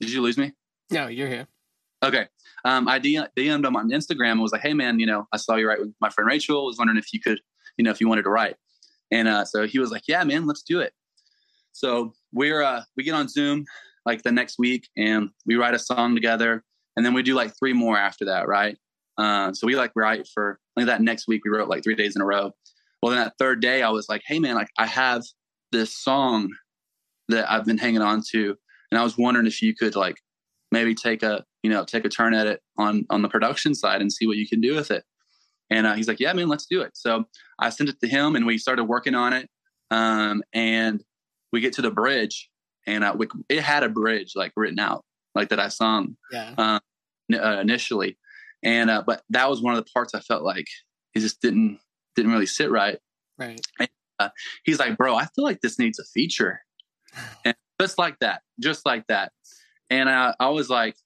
[0.00, 0.52] did you lose me?
[0.90, 1.48] No, you're here.
[2.02, 2.28] Okay.
[2.64, 5.56] Um, I DM'd him on Instagram and was like, "Hey, man, you know, I saw
[5.56, 6.66] you write with my friend Rachel.
[6.66, 7.40] Was wondering if you could,
[7.76, 8.56] you know, if you wanted to write."
[9.10, 10.92] And uh, so he was like, "Yeah, man, let's do it."
[11.72, 13.64] So we're uh, we get on Zoom
[14.04, 16.64] like the next week and we write a song together,
[16.96, 18.76] and then we do like three more after that, right?
[19.16, 22.16] Uh, so we like write for like that next week we wrote like three days
[22.16, 22.52] in a row.
[23.02, 25.22] Well, then that third day I was like, "Hey, man, like I have
[25.70, 26.50] this song
[27.28, 28.56] that I've been hanging on to,
[28.90, 30.16] and I was wondering if you could like
[30.72, 34.00] maybe take a you know take a turn at it on on the production side
[34.00, 35.04] and see what you can do with it.
[35.70, 36.92] And uh, he's like yeah man let's do it.
[36.94, 37.24] So
[37.58, 39.50] i sent it to him and we started working on it
[39.90, 41.04] um, and
[41.52, 42.48] we get to the bridge
[42.86, 45.04] and uh, we, it had a bridge like written out
[45.34, 46.54] like that i sung yeah.
[46.56, 48.16] uh, initially.
[48.62, 50.66] And uh, but that was one of the parts i felt like
[51.14, 51.80] it just didn't
[52.16, 52.98] didn't really sit right.
[53.38, 53.60] Right.
[53.78, 54.30] And, uh,
[54.64, 56.62] he's like bro i feel like this needs a feature.
[57.44, 59.32] And just like that just like that.
[59.90, 60.96] And I, I was like,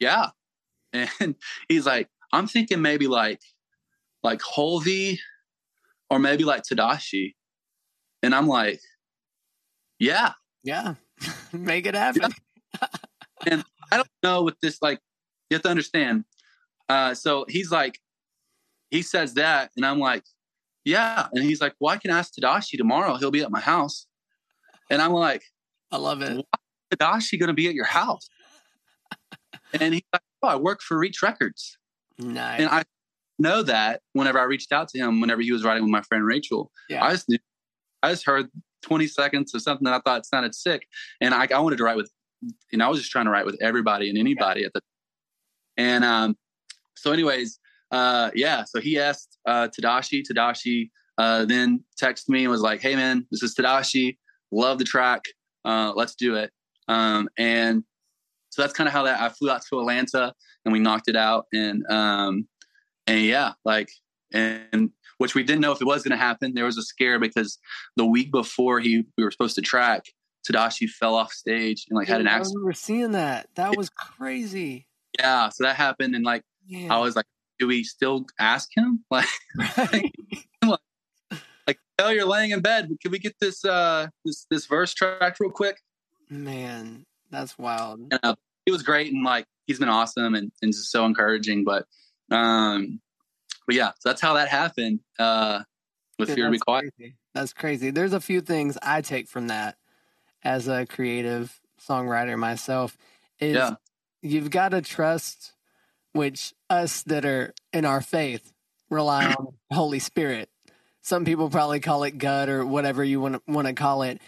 [0.00, 0.28] yeah.
[1.20, 1.36] And
[1.68, 3.40] he's like, I'm thinking maybe like,
[4.24, 5.18] like Hulvey
[6.10, 7.34] or maybe like Tedashii.
[8.24, 8.80] And I'm like,
[10.00, 10.32] yeah.
[10.64, 10.94] Yeah.
[11.52, 12.32] Make it happen.
[12.80, 12.88] Yeah.
[13.46, 14.98] and I don't know with this, like,
[15.48, 16.24] you have to understand.
[16.88, 18.00] Uh, so he's like,
[18.90, 20.24] he says that, and I'm like,
[20.84, 21.28] yeah.
[21.32, 23.16] And he's like, well, I can ask Tedashii tomorrow.
[23.16, 24.06] He'll be at my house.
[24.90, 25.44] And I'm like,
[25.92, 26.44] I love it.
[26.92, 28.28] Tedashii going to be at your house?
[29.72, 31.76] And he's like, oh, I work for Reach Records.
[32.18, 32.60] Nice.
[32.60, 32.84] And I
[33.38, 36.24] know that whenever I reached out to him, whenever he was writing with my friend
[36.24, 37.04] Rachel, yeah.
[37.04, 37.38] I just knew,
[38.02, 38.48] I just heard
[38.82, 40.86] 20 seconds of something that I thought sounded sick.
[41.20, 42.10] And I, I wanted to write with,
[42.70, 44.66] you know, I was just trying to write with everybody and anybody yeah.
[44.66, 44.80] at the,
[45.76, 46.36] and, um,
[46.96, 47.58] so anyways,
[47.90, 50.22] uh, yeah, so he asked, uh, Tadashi.
[50.22, 54.16] Tedashii, uh, then texted me and was like, Hey man, this is Tedashii.
[54.52, 55.24] Love the track.
[55.64, 56.50] Uh, let's do it.
[56.88, 57.84] Um, and
[58.50, 60.34] so that's kind of how that I flew out to Atlanta
[60.64, 61.46] and we knocked it out.
[61.52, 62.46] And um,
[63.06, 63.90] and yeah, like
[64.32, 66.54] and which we didn't know if it was going to happen.
[66.54, 67.58] There was a scare because
[67.96, 70.04] the week before he we were supposed to track,
[70.48, 72.56] Tedashii fell off stage and like had an accident.
[72.56, 73.48] I remember seeing that.
[73.54, 74.86] That was crazy.
[75.18, 76.42] Yeah, so that happened, and like
[76.88, 77.26] I was like,
[77.58, 79.04] do we still ask him?
[79.10, 79.26] Like,
[79.56, 80.14] right.
[80.64, 80.80] like,
[81.66, 82.88] like, oh, you're laying in bed.
[83.02, 85.76] Can we get this uh this this verse track real quick?
[86.28, 88.00] Man, that's wild.
[88.00, 88.34] And, uh,
[88.66, 91.64] he was great and like he's been awesome and, and just so encouraging.
[91.64, 91.86] But
[92.30, 93.00] um
[93.66, 95.00] but yeah, so that's how that happened.
[95.18, 95.62] Uh
[96.18, 96.94] with Dude, Fear Be Quiet.
[96.96, 97.14] Crazy.
[97.34, 97.90] That's crazy.
[97.90, 99.76] There's a few things I take from that
[100.42, 102.96] as a creative songwriter myself.
[103.38, 103.74] Is yeah.
[104.22, 105.54] you've got to trust
[106.12, 108.52] which us that are in our faith
[108.90, 110.50] rely on Holy Spirit.
[111.02, 114.20] Some people probably call it gut or whatever you want to want to call it.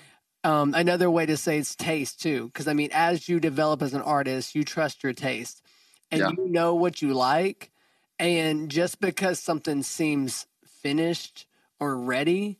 [0.45, 3.95] Um, another way to say it's taste too, because I mean, as you develop as
[3.95, 5.63] an artist, you trust your taste
[6.11, 6.31] and yeah.
[6.31, 7.71] you know what you like.
[8.19, 10.47] And just because something seems
[10.83, 11.47] finished
[11.81, 12.59] or ready,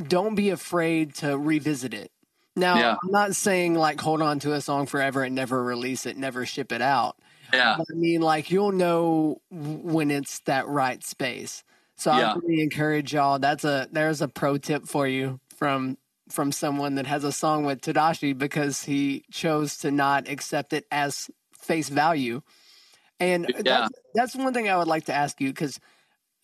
[0.00, 2.10] don't be afraid to revisit it.
[2.56, 2.96] Now, yeah.
[3.02, 6.46] I'm not saying like hold on to a song forever and never release it, never
[6.46, 7.16] ship it out.
[7.52, 7.76] Yeah.
[7.78, 11.62] But I mean, like you'll know when it's that right space.
[11.96, 12.32] So yeah.
[12.32, 13.38] I really encourage y'all.
[13.38, 15.98] That's a there's a pro tip for you from
[16.28, 20.86] from someone that has a song with Tedashii because he chose to not accept it
[20.90, 22.42] as face value.
[23.20, 23.62] And yeah.
[23.62, 25.80] that's, that's one thing I would like to ask you because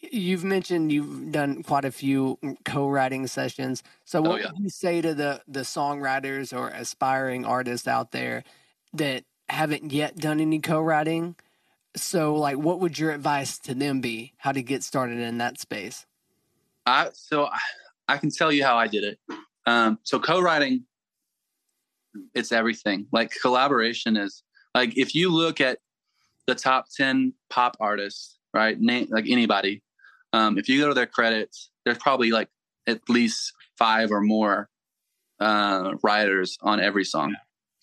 [0.00, 3.82] you've mentioned you've done quite a few co-writing sessions.
[4.04, 4.46] So oh, what oh, yeah.
[4.52, 8.44] would you say to the the songwriters or aspiring artists out there
[8.94, 11.36] that haven't yet done any co-writing?
[11.94, 15.60] So like what would your advice to them be how to get started in that
[15.60, 16.06] space?
[16.86, 17.48] I so
[18.08, 19.18] I can tell you how I did it.
[19.66, 20.84] Um, so co-writing,
[22.34, 23.06] it's everything.
[23.12, 24.42] Like collaboration is
[24.74, 25.78] like if you look at
[26.46, 28.78] the top 10 pop artists, right?
[28.78, 29.82] Name like anybody.
[30.32, 32.48] Um, if you go to their credits, there's probably like
[32.86, 34.68] at least five or more
[35.40, 37.34] uh, writers on every song.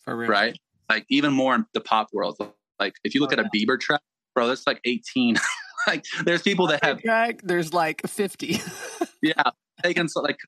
[0.03, 0.29] For real.
[0.29, 0.57] Right?
[0.89, 2.37] Like even more in the pop world.
[2.79, 4.01] Like if you look Oh, at a Bieber track,
[4.33, 5.35] bro, that's like 18.
[5.87, 8.59] like there's people that have track, there's like 50.
[9.21, 9.43] yeah
[9.83, 10.39] taken so like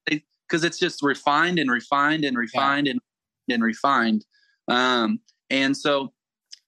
[0.51, 2.99] because it's just refined and refined and refined and
[3.49, 4.25] and refined.
[4.67, 6.13] Um and so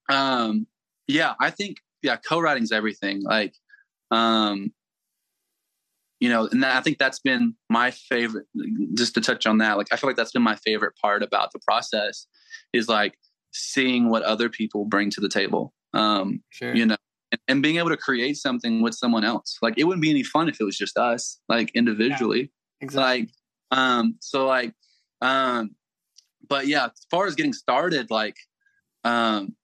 [0.09, 0.67] um
[1.07, 3.55] yeah i think yeah co-writing's everything like
[4.11, 4.73] um
[6.19, 8.45] you know and that, i think that's been my favorite
[8.93, 11.53] just to touch on that like i feel like that's been my favorite part about
[11.53, 12.27] the process
[12.73, 13.13] is like
[13.53, 16.75] seeing what other people bring to the table um sure.
[16.75, 16.97] you know
[17.33, 19.57] and, and being able to create something with someone else.
[19.61, 22.51] Like it wouldn't be any fun if it was just us like individually.
[22.79, 23.21] Exactly.
[23.21, 23.29] like
[23.73, 24.73] um so like
[25.21, 25.75] um
[26.47, 28.37] but yeah as far as getting started like
[29.03, 29.55] um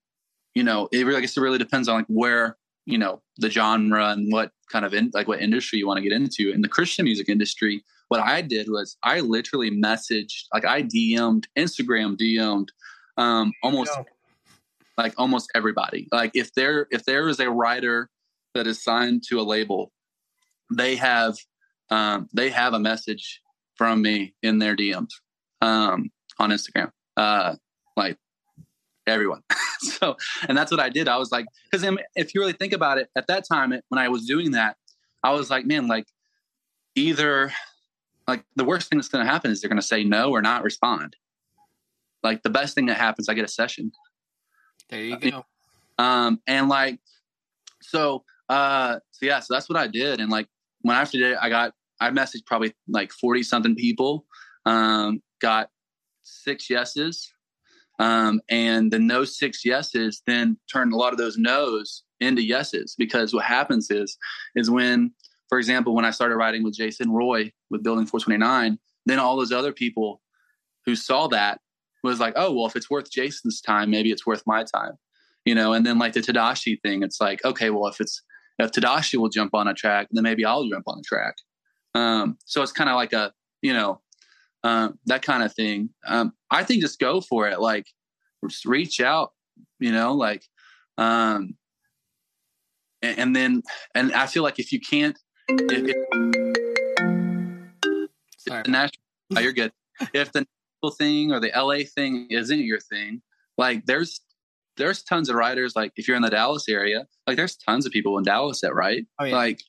[0.56, 3.50] you know it really I guess it really depends on like where you know the
[3.50, 6.62] genre and what kind of in like what industry you want to get into in
[6.62, 12.18] the christian music industry what i did was i literally messaged like i dm'd instagram
[12.18, 12.72] dm'd
[13.18, 14.06] um almost go.
[14.98, 18.10] like almost everybody like if there if there is a writer
[18.56, 19.92] that is signed to a label
[20.76, 21.36] they have
[21.92, 23.42] um, they have a message
[23.80, 25.10] from me in their dms
[25.62, 27.56] um, on instagram uh,
[27.96, 28.18] like
[29.08, 29.42] everyone.
[29.82, 30.18] So
[30.50, 31.08] and that's what i did.
[31.08, 33.98] I was like because if you really think about it at that time it, when
[33.98, 34.76] i was doing that
[35.24, 36.06] i was like man like
[36.96, 37.54] either
[38.28, 40.42] like the worst thing that's going to happen is they're going to say no or
[40.42, 41.16] not respond.
[42.24, 43.94] Like the best thing that happens i get a session.
[44.90, 45.46] There you I go.
[45.98, 47.00] um and like
[47.82, 50.20] so uh so yeah so that's what i did.
[50.20, 50.48] And like
[50.82, 54.26] when after did it i got i messaged probably like 40 something people
[54.66, 55.70] um got
[56.24, 57.32] six yeses
[58.00, 62.96] um and then those six yeses then turned a lot of those no's into yeses
[62.98, 64.18] because what happens is
[64.56, 65.12] is when
[65.48, 69.52] for example when i started writing with jason roy with building 429 then all those
[69.52, 70.22] other people
[70.86, 71.60] who saw that
[72.04, 74.94] was like oh well if it's worth jason's time maybe it's worth my time
[75.46, 75.74] you know?
[75.74, 78.22] And then like the tedashii thing it's like okay well if it's
[78.60, 81.36] if tedashii will jump on a track then maybe i'll jump on a track
[82.00, 83.32] um so it's kind of like a
[83.62, 84.00] you know
[84.64, 87.88] um that kind of thing um i think just go for it like
[88.50, 89.32] just reach out
[89.80, 90.44] you know like
[90.98, 91.56] um
[93.02, 93.62] and, and then
[93.96, 95.18] and i feel like if you can't
[95.50, 95.96] if, if
[98.38, 98.64] Sorry.
[98.64, 99.04] the national
[99.36, 99.72] oh, you're good
[100.14, 100.46] if the
[100.82, 103.22] national thing or the la thing isn't your thing
[103.58, 104.22] like there's
[104.78, 107.92] there's tons of writers like if you're in the dallas area like there's tons of
[107.92, 109.36] people in dallas that write Oh, yeah.
[109.36, 109.60] like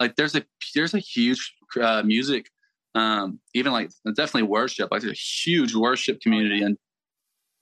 [0.00, 2.48] like there's a there's a huge uh, music
[2.96, 4.88] um even like definitely worship.
[4.90, 6.78] Like there's a huge worship community and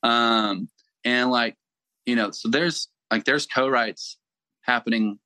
[0.02, 0.68] um
[1.04, 1.56] and like
[2.06, 4.16] you know so there's like there's co-writes
[4.62, 5.18] happening.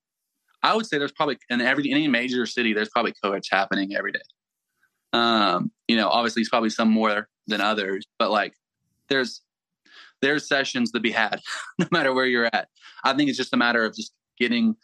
[0.62, 4.12] I would say there's probably in every any major city there's probably co-writes happening every
[4.12, 4.20] day.
[5.12, 8.54] Um you know obviously it's probably some more than others but like
[9.08, 9.42] there's
[10.20, 11.40] there's sessions to be had
[11.78, 12.68] no matter where you're at.
[13.04, 14.74] I think it's just a matter of just getting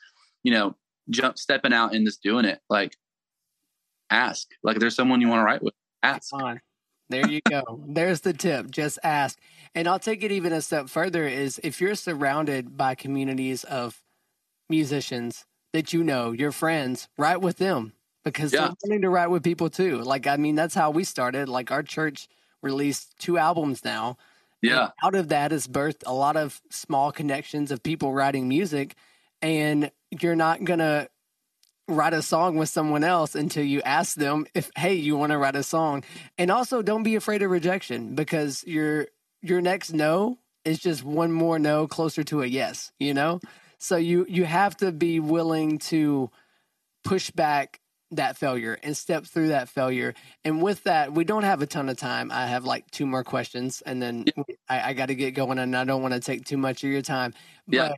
[0.42, 0.76] you know
[1.08, 2.60] jump stepping out and just doing it.
[2.68, 2.94] Like
[4.14, 6.32] ask like there's someone you want to write with ask.
[7.10, 7.82] There you go.
[7.86, 8.70] There's the tip.
[8.70, 9.38] Just ask.
[9.74, 14.02] And I'll take it even a step further is if you're surrounded by communities of
[14.70, 17.92] musicians that you know, your friends, write with them
[18.24, 18.60] because Yeah.
[18.60, 19.98] they're wanting to write with people too.
[19.98, 21.48] Like, I mean, that's how we started.
[21.48, 22.28] Like, our church
[22.62, 24.16] released two albums now.
[24.62, 28.94] yeah out of that is birthed a lot of small connections of people writing music.
[29.42, 31.08] And you're not going to
[31.88, 35.38] write a song with someone else until you ask them if, hey, you want to
[35.38, 36.02] write a song.
[36.38, 39.08] And also don't be afraid of rejection because your
[39.42, 43.40] your next no is just one more no closer to a yes, you know?
[43.78, 46.30] So you you have to be willing to
[47.04, 47.80] push back
[48.12, 50.14] that failure and step through that failure.
[50.44, 52.30] And with that, we don't have a ton of time.
[52.30, 54.24] I have like two more questions, and then
[54.68, 56.90] I, I got to get going, and I don't want to take too much of
[56.90, 57.34] your time.
[57.66, 57.94] But Yeah.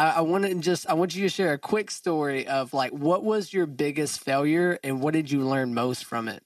[0.00, 2.90] I, I want to just I want you to share a quick story of like
[2.92, 6.42] what was your biggest failure and what did you learn most from it?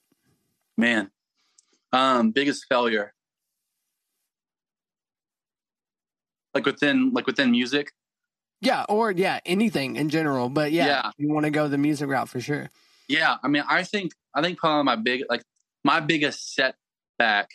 [0.77, 1.09] man
[1.93, 3.13] um biggest failure
[6.53, 7.93] like within like within music
[8.59, 10.49] Yeah, or yeah, anything in general.
[10.49, 11.11] But yeah, Yeah.
[11.17, 12.69] you want to go the music route for sure.
[13.07, 15.43] yeah i mean i think i think probably my big like
[15.83, 17.47] my biggest setback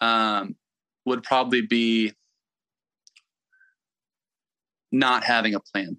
[0.00, 0.54] um
[1.06, 2.12] would probably be
[4.94, 5.96] not having a plan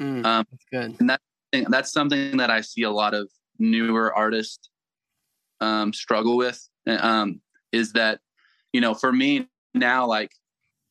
[0.00, 0.96] Mm, Um, that's good.
[1.00, 1.20] and that
[1.68, 3.28] that's something that i see a lot of
[3.58, 4.70] newer artists
[5.60, 6.58] um struggle with
[6.88, 7.40] um
[7.72, 8.20] is that
[8.72, 10.32] you know for me now like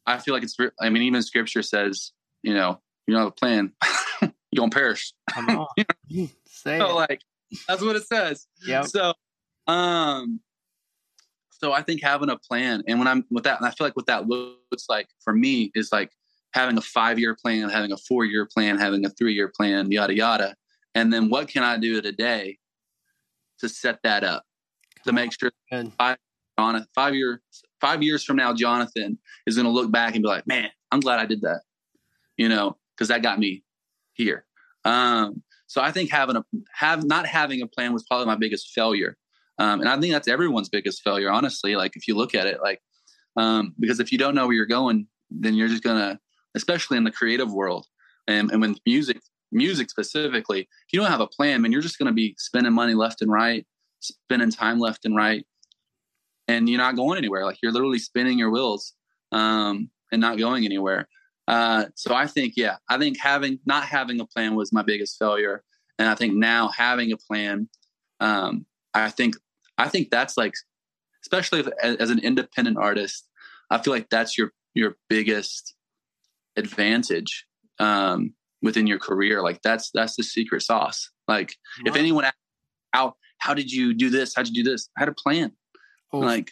[0.06, 2.12] i feel like it's, I mean even scripture says
[2.44, 3.72] you know, you don't have a plan,
[4.52, 5.14] you're gonna perish.
[5.32, 5.68] Come on.
[6.48, 6.94] Say so it.
[6.94, 7.22] like
[7.68, 8.48] that's what it says.
[8.66, 8.86] Yep.
[8.86, 9.14] So
[9.68, 10.40] um
[11.52, 13.96] so I think having a plan and when I'm with that and I feel like
[13.96, 16.12] what that looks like for me is like
[16.54, 19.92] having a five year plan, having a four year plan, having a three year plan,
[19.92, 20.56] yada yada.
[20.96, 22.58] And then what can I do today
[23.60, 24.44] to set that up
[25.06, 25.52] to make sure
[25.98, 26.18] five
[26.94, 27.40] five years
[27.80, 31.00] five years from now, Jonathan is going to look back and be like, "Man, I'm
[31.00, 31.62] glad I did that,"
[32.38, 33.64] you know, because that got me
[34.14, 34.46] here.
[34.86, 36.44] Um, so I think having a
[36.74, 39.18] have not having a plan was probably my biggest failure,
[39.58, 41.76] um, and I think that's everyone's biggest failure, honestly.
[41.76, 42.82] Like if you look at it, like
[43.38, 46.20] um, because if you don't know where you're going, then you're just gonna,
[46.56, 47.86] especially in the creative world,
[48.28, 49.22] and and with music,
[49.52, 52.94] music specifically, if you don't have a plan, man, you're just gonna be spending money
[52.94, 53.66] left and right,
[54.00, 55.46] spending time left and right
[56.52, 57.46] and you're not going anywhere.
[57.46, 58.94] Like you're literally spinning your wheels
[59.32, 61.08] um, and not going anywhere.
[61.48, 65.18] Uh, so I think, yeah, I think having not having a plan was my biggest
[65.18, 65.64] failure,
[65.98, 67.68] and I think now having a plan,
[68.20, 69.36] um, I think
[69.78, 70.54] I think that's like,
[71.24, 73.28] especially if, as, as an independent artist,
[73.70, 75.76] I feel like that's your your biggest
[76.58, 77.46] advantage
[77.80, 79.42] um, within your career.
[79.42, 81.10] Like that's that's the secret sauce.
[81.28, 82.26] Like if anyone
[82.94, 84.34] how how did you do this?
[84.36, 84.90] How'd you do this?
[84.98, 85.54] I had a plan
[86.14, 86.24] Oof.
[86.24, 86.52] like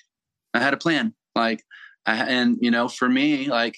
[0.53, 1.63] i had a plan like
[2.05, 3.77] I, and you know for me like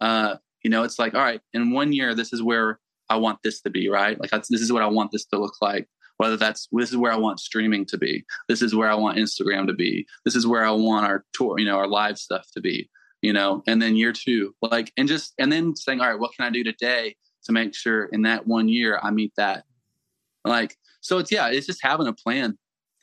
[0.00, 3.38] uh you know it's like all right in one year this is where i want
[3.42, 5.88] this to be right like that's, this is what i want this to look like
[6.16, 9.18] whether that's this is where i want streaming to be this is where i want
[9.18, 12.46] instagram to be this is where i want our tour you know our live stuff
[12.52, 12.90] to be
[13.22, 16.32] you know and then year two like and just and then saying all right what
[16.34, 17.14] can i do today
[17.44, 19.64] to make sure in that one year i meet that
[20.44, 22.56] like so it's yeah it's just having a plan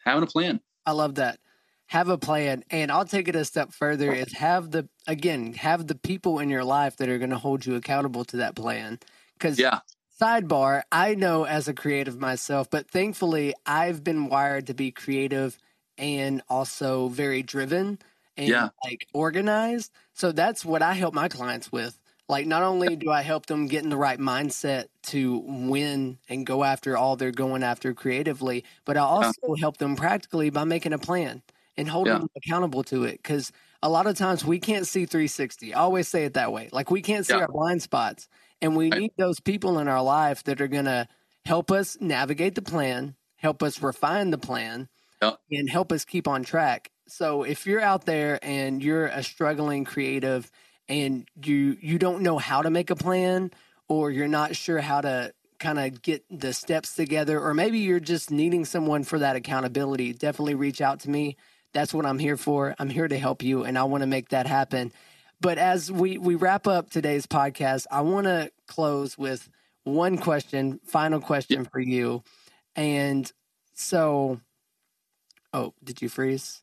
[0.05, 1.41] having a plan I love that.
[1.87, 2.63] Have a plan.
[2.69, 6.49] And I'll take it a step further is have the again, have the people in
[6.49, 8.99] your life that are going to hold you accountable to that plan.
[9.37, 9.81] Cuz yeah
[10.19, 15.57] sidebar, I know as a creative myself, but thankfully I've been wired to be creative
[15.97, 17.99] and also very driven
[18.37, 18.69] and Yeah.
[18.85, 19.91] like organized.
[20.17, 21.99] So that's what I help my clients with.
[22.27, 26.43] Like not only do I help them get in the right mindset to win and
[26.45, 30.93] go after all they're going after creatively, but I also help them practically by making
[30.93, 31.43] a plan
[31.77, 32.21] and holding Yeah.
[32.21, 33.51] them accountable to it cuz
[33.83, 35.73] a lot of times we can't see 360.
[35.75, 36.67] I always say it that way.
[36.73, 37.41] Like we can't see Yeah.
[37.41, 38.27] our blind spots.
[38.61, 39.01] And we Right.
[39.01, 41.07] need those people in our life that are going to
[41.45, 44.89] help us navigate the plan, help us refine the plan,
[45.21, 45.37] Yeah.
[45.51, 46.91] and help us keep on track.
[47.07, 50.51] So if you're out there and you're a struggling creative
[50.89, 53.51] and you you don't know how to make a plan
[53.87, 57.99] or you're not sure how to kind of get the steps together or maybe you're
[57.99, 61.37] just needing someone for that accountability, definitely reach out to me.
[61.73, 62.75] That's what I'm here for.
[62.77, 64.91] I'm here to help you and I want to make that happen.
[65.39, 69.49] But as we we wrap up today's podcast, I want to close with
[69.83, 72.23] one question, final question for you.
[72.75, 73.31] And
[73.75, 74.41] so
[75.53, 76.61] oh, did you freeze?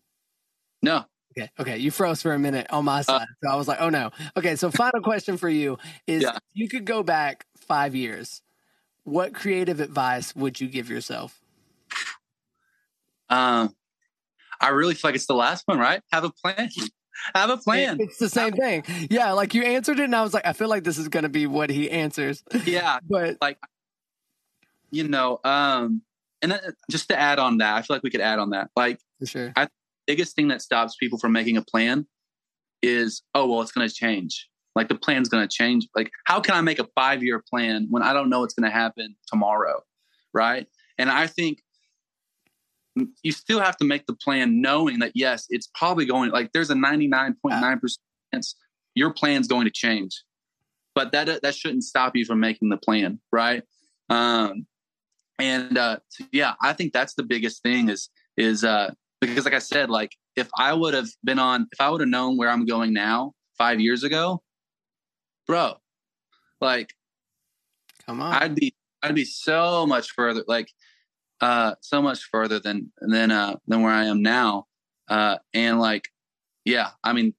[0.85, 1.05] No
[1.37, 1.51] Okay.
[1.59, 1.78] Okay.
[1.78, 3.26] You froze for a minute on my side.
[3.43, 4.11] so I was like, oh no.
[4.37, 4.55] Okay.
[4.55, 6.37] So, final question for you is Yeah.
[6.37, 8.41] if you could go back five years,
[9.03, 11.41] what creative advice would you give yourself?
[13.28, 13.74] Um,
[14.61, 16.03] I really feel like it's the last one, right?
[16.12, 16.70] Have a plan.
[17.35, 17.97] Have a plan.
[18.01, 18.85] It's the same thing.
[19.11, 19.32] Yeah.
[19.32, 21.28] Like you answered it, and I was like, I feel like this is going to
[21.28, 22.43] be what he answers.
[22.64, 23.59] Yeah, But like,
[24.91, 25.41] you know.
[25.43, 26.03] Um,
[26.43, 26.61] and then,
[26.91, 28.70] just to add on that, I feel like we could add on that.
[28.76, 29.53] Like, for sure.
[30.07, 32.07] Biggest thing that stops people from making a plan
[32.82, 34.48] is, oh well, it's going to change.
[34.74, 35.86] Like the plan's going to change.
[35.94, 38.68] Like, how can I make a five year plan when I don't know what's going
[38.68, 39.82] to happen tomorrow,
[40.32, 40.66] right?
[40.98, 41.59] And I think
[43.22, 46.30] you still have to make the plan knowing that yes, it's probably going.
[46.30, 48.00] Like, there's a ninety nine point nine percent
[48.32, 48.57] chance
[48.94, 50.22] your plan's going to change,
[50.94, 53.62] but that that shouldn't stop you from making the plan, right?
[54.11, 54.66] Um,
[55.38, 55.98] and uh,
[56.32, 58.92] yeah, I think that's the biggest thing is is uh,
[59.29, 62.09] because like I said, like if I would have been on, if I would have
[62.09, 64.43] known where I'm going now five years ago,
[65.47, 65.75] bro,
[66.61, 66.95] like
[68.07, 68.35] Come on.
[68.35, 70.68] I'd be I'd be so much further, like
[71.41, 74.66] uh, so much further than than uh than where I am now,
[75.09, 76.09] uh, and like
[76.64, 77.35] yeah, I mean,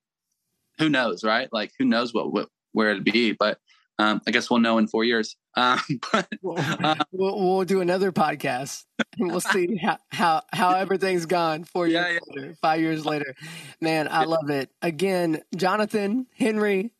[0.77, 1.49] who knows, right?
[1.51, 3.57] Like who knows what, what where it'd be, but
[3.97, 5.35] um, I guess we'll know in four years.
[5.55, 5.79] Um,
[6.11, 8.85] but We'll, uh, we'll, we'll do another podcast
[9.19, 13.35] and we'll see how, how, how everything's gone four Yeah, years later, five years later.
[13.81, 14.69] Man, I love it.
[14.81, 16.91] Again, Jonathan, Henry,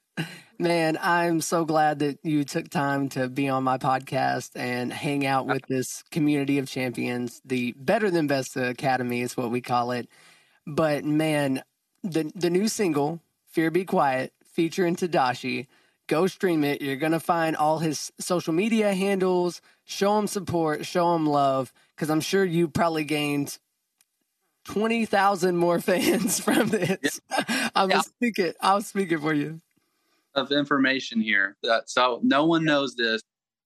[0.59, 5.25] man, I'm so glad that you took time to be on my podcast and hang
[5.25, 7.41] out with this community of champions.
[7.45, 10.07] The Better Than Best Academy is what we call it.
[10.65, 11.63] But man,
[12.03, 15.67] the the new single, Fear Be Quiet, featuring Tedashii,
[16.07, 16.81] go stream it.
[16.81, 19.61] You're going to find all his social media handles.
[19.85, 23.57] Show him support, show him love, because I'm sure you probably gained
[24.65, 27.21] 20,000 more fans from this.
[27.47, 27.69] Yeah.
[27.75, 28.01] I'm yeah.
[28.01, 29.61] speaking, I'll speak it for you.
[30.33, 31.57] Of information here.
[31.63, 33.21] That, so no one knows this.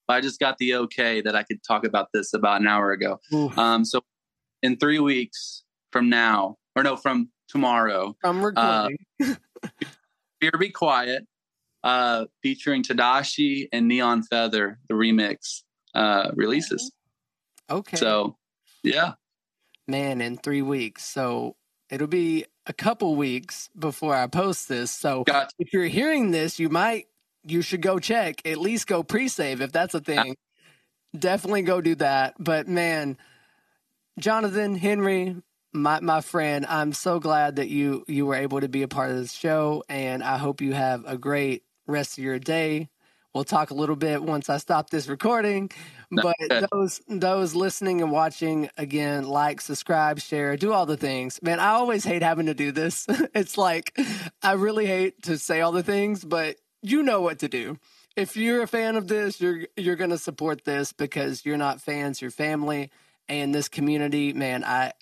[0.08, 3.20] I just got the okay that I could talk about this about an hour ago.
[3.56, 4.02] Um, so
[4.64, 8.98] in three weeks from now, or no, from tomorrow, I'm recording.
[9.22, 9.36] Uh,
[10.42, 11.28] Fear Be Quiet
[11.84, 15.64] uh, featuring Tedashii and Neon Feather, the remix
[15.94, 16.92] uh, releases.
[17.70, 17.98] Okay.
[17.98, 18.38] So,
[18.84, 19.14] yeah.
[19.88, 21.04] Man, in three weeks.
[21.06, 21.56] So
[21.90, 24.92] it'll be a couple weeks before I post this.
[24.92, 25.50] So gotcha.
[25.58, 27.08] if you're hearing this, you might,
[27.44, 30.36] you should go check, at least go pre save if that's a thing.
[31.18, 32.36] Definitely go do that.
[32.38, 33.18] But man,
[34.20, 35.36] Jonathan, Henry,
[35.74, 39.12] my my friend, I'm so glad that you you were able to be a part
[39.12, 42.90] of this show, and I hope you have a great rest of your day.
[43.34, 45.70] We'll talk a little bit once I stop this recording.
[46.12, 46.36] But
[46.72, 51.40] those those listening and watching again, like, subscribe, share, do all the things.
[51.44, 53.06] Man, I always hate having to do this.
[53.36, 53.98] it's like
[54.42, 57.78] I really hate to say all the things, but you know what to do.
[58.16, 61.80] If you're a fan of this, you're you're going to support this because you're not
[61.80, 62.90] fans, you're family
[63.28, 64.34] and this community.
[64.34, 64.94] Man, I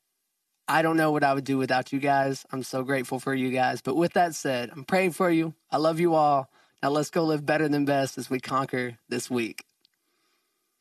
[0.67, 2.45] I don't know what I would do without you guys.
[2.51, 3.81] I'm so grateful for you guys.
[3.81, 5.53] But with that said, I'm praying for you.
[5.71, 6.49] I love you all.
[6.83, 9.63] Now let's go live better than best as we conquer this week.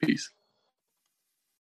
[0.02, 0.30] Peace.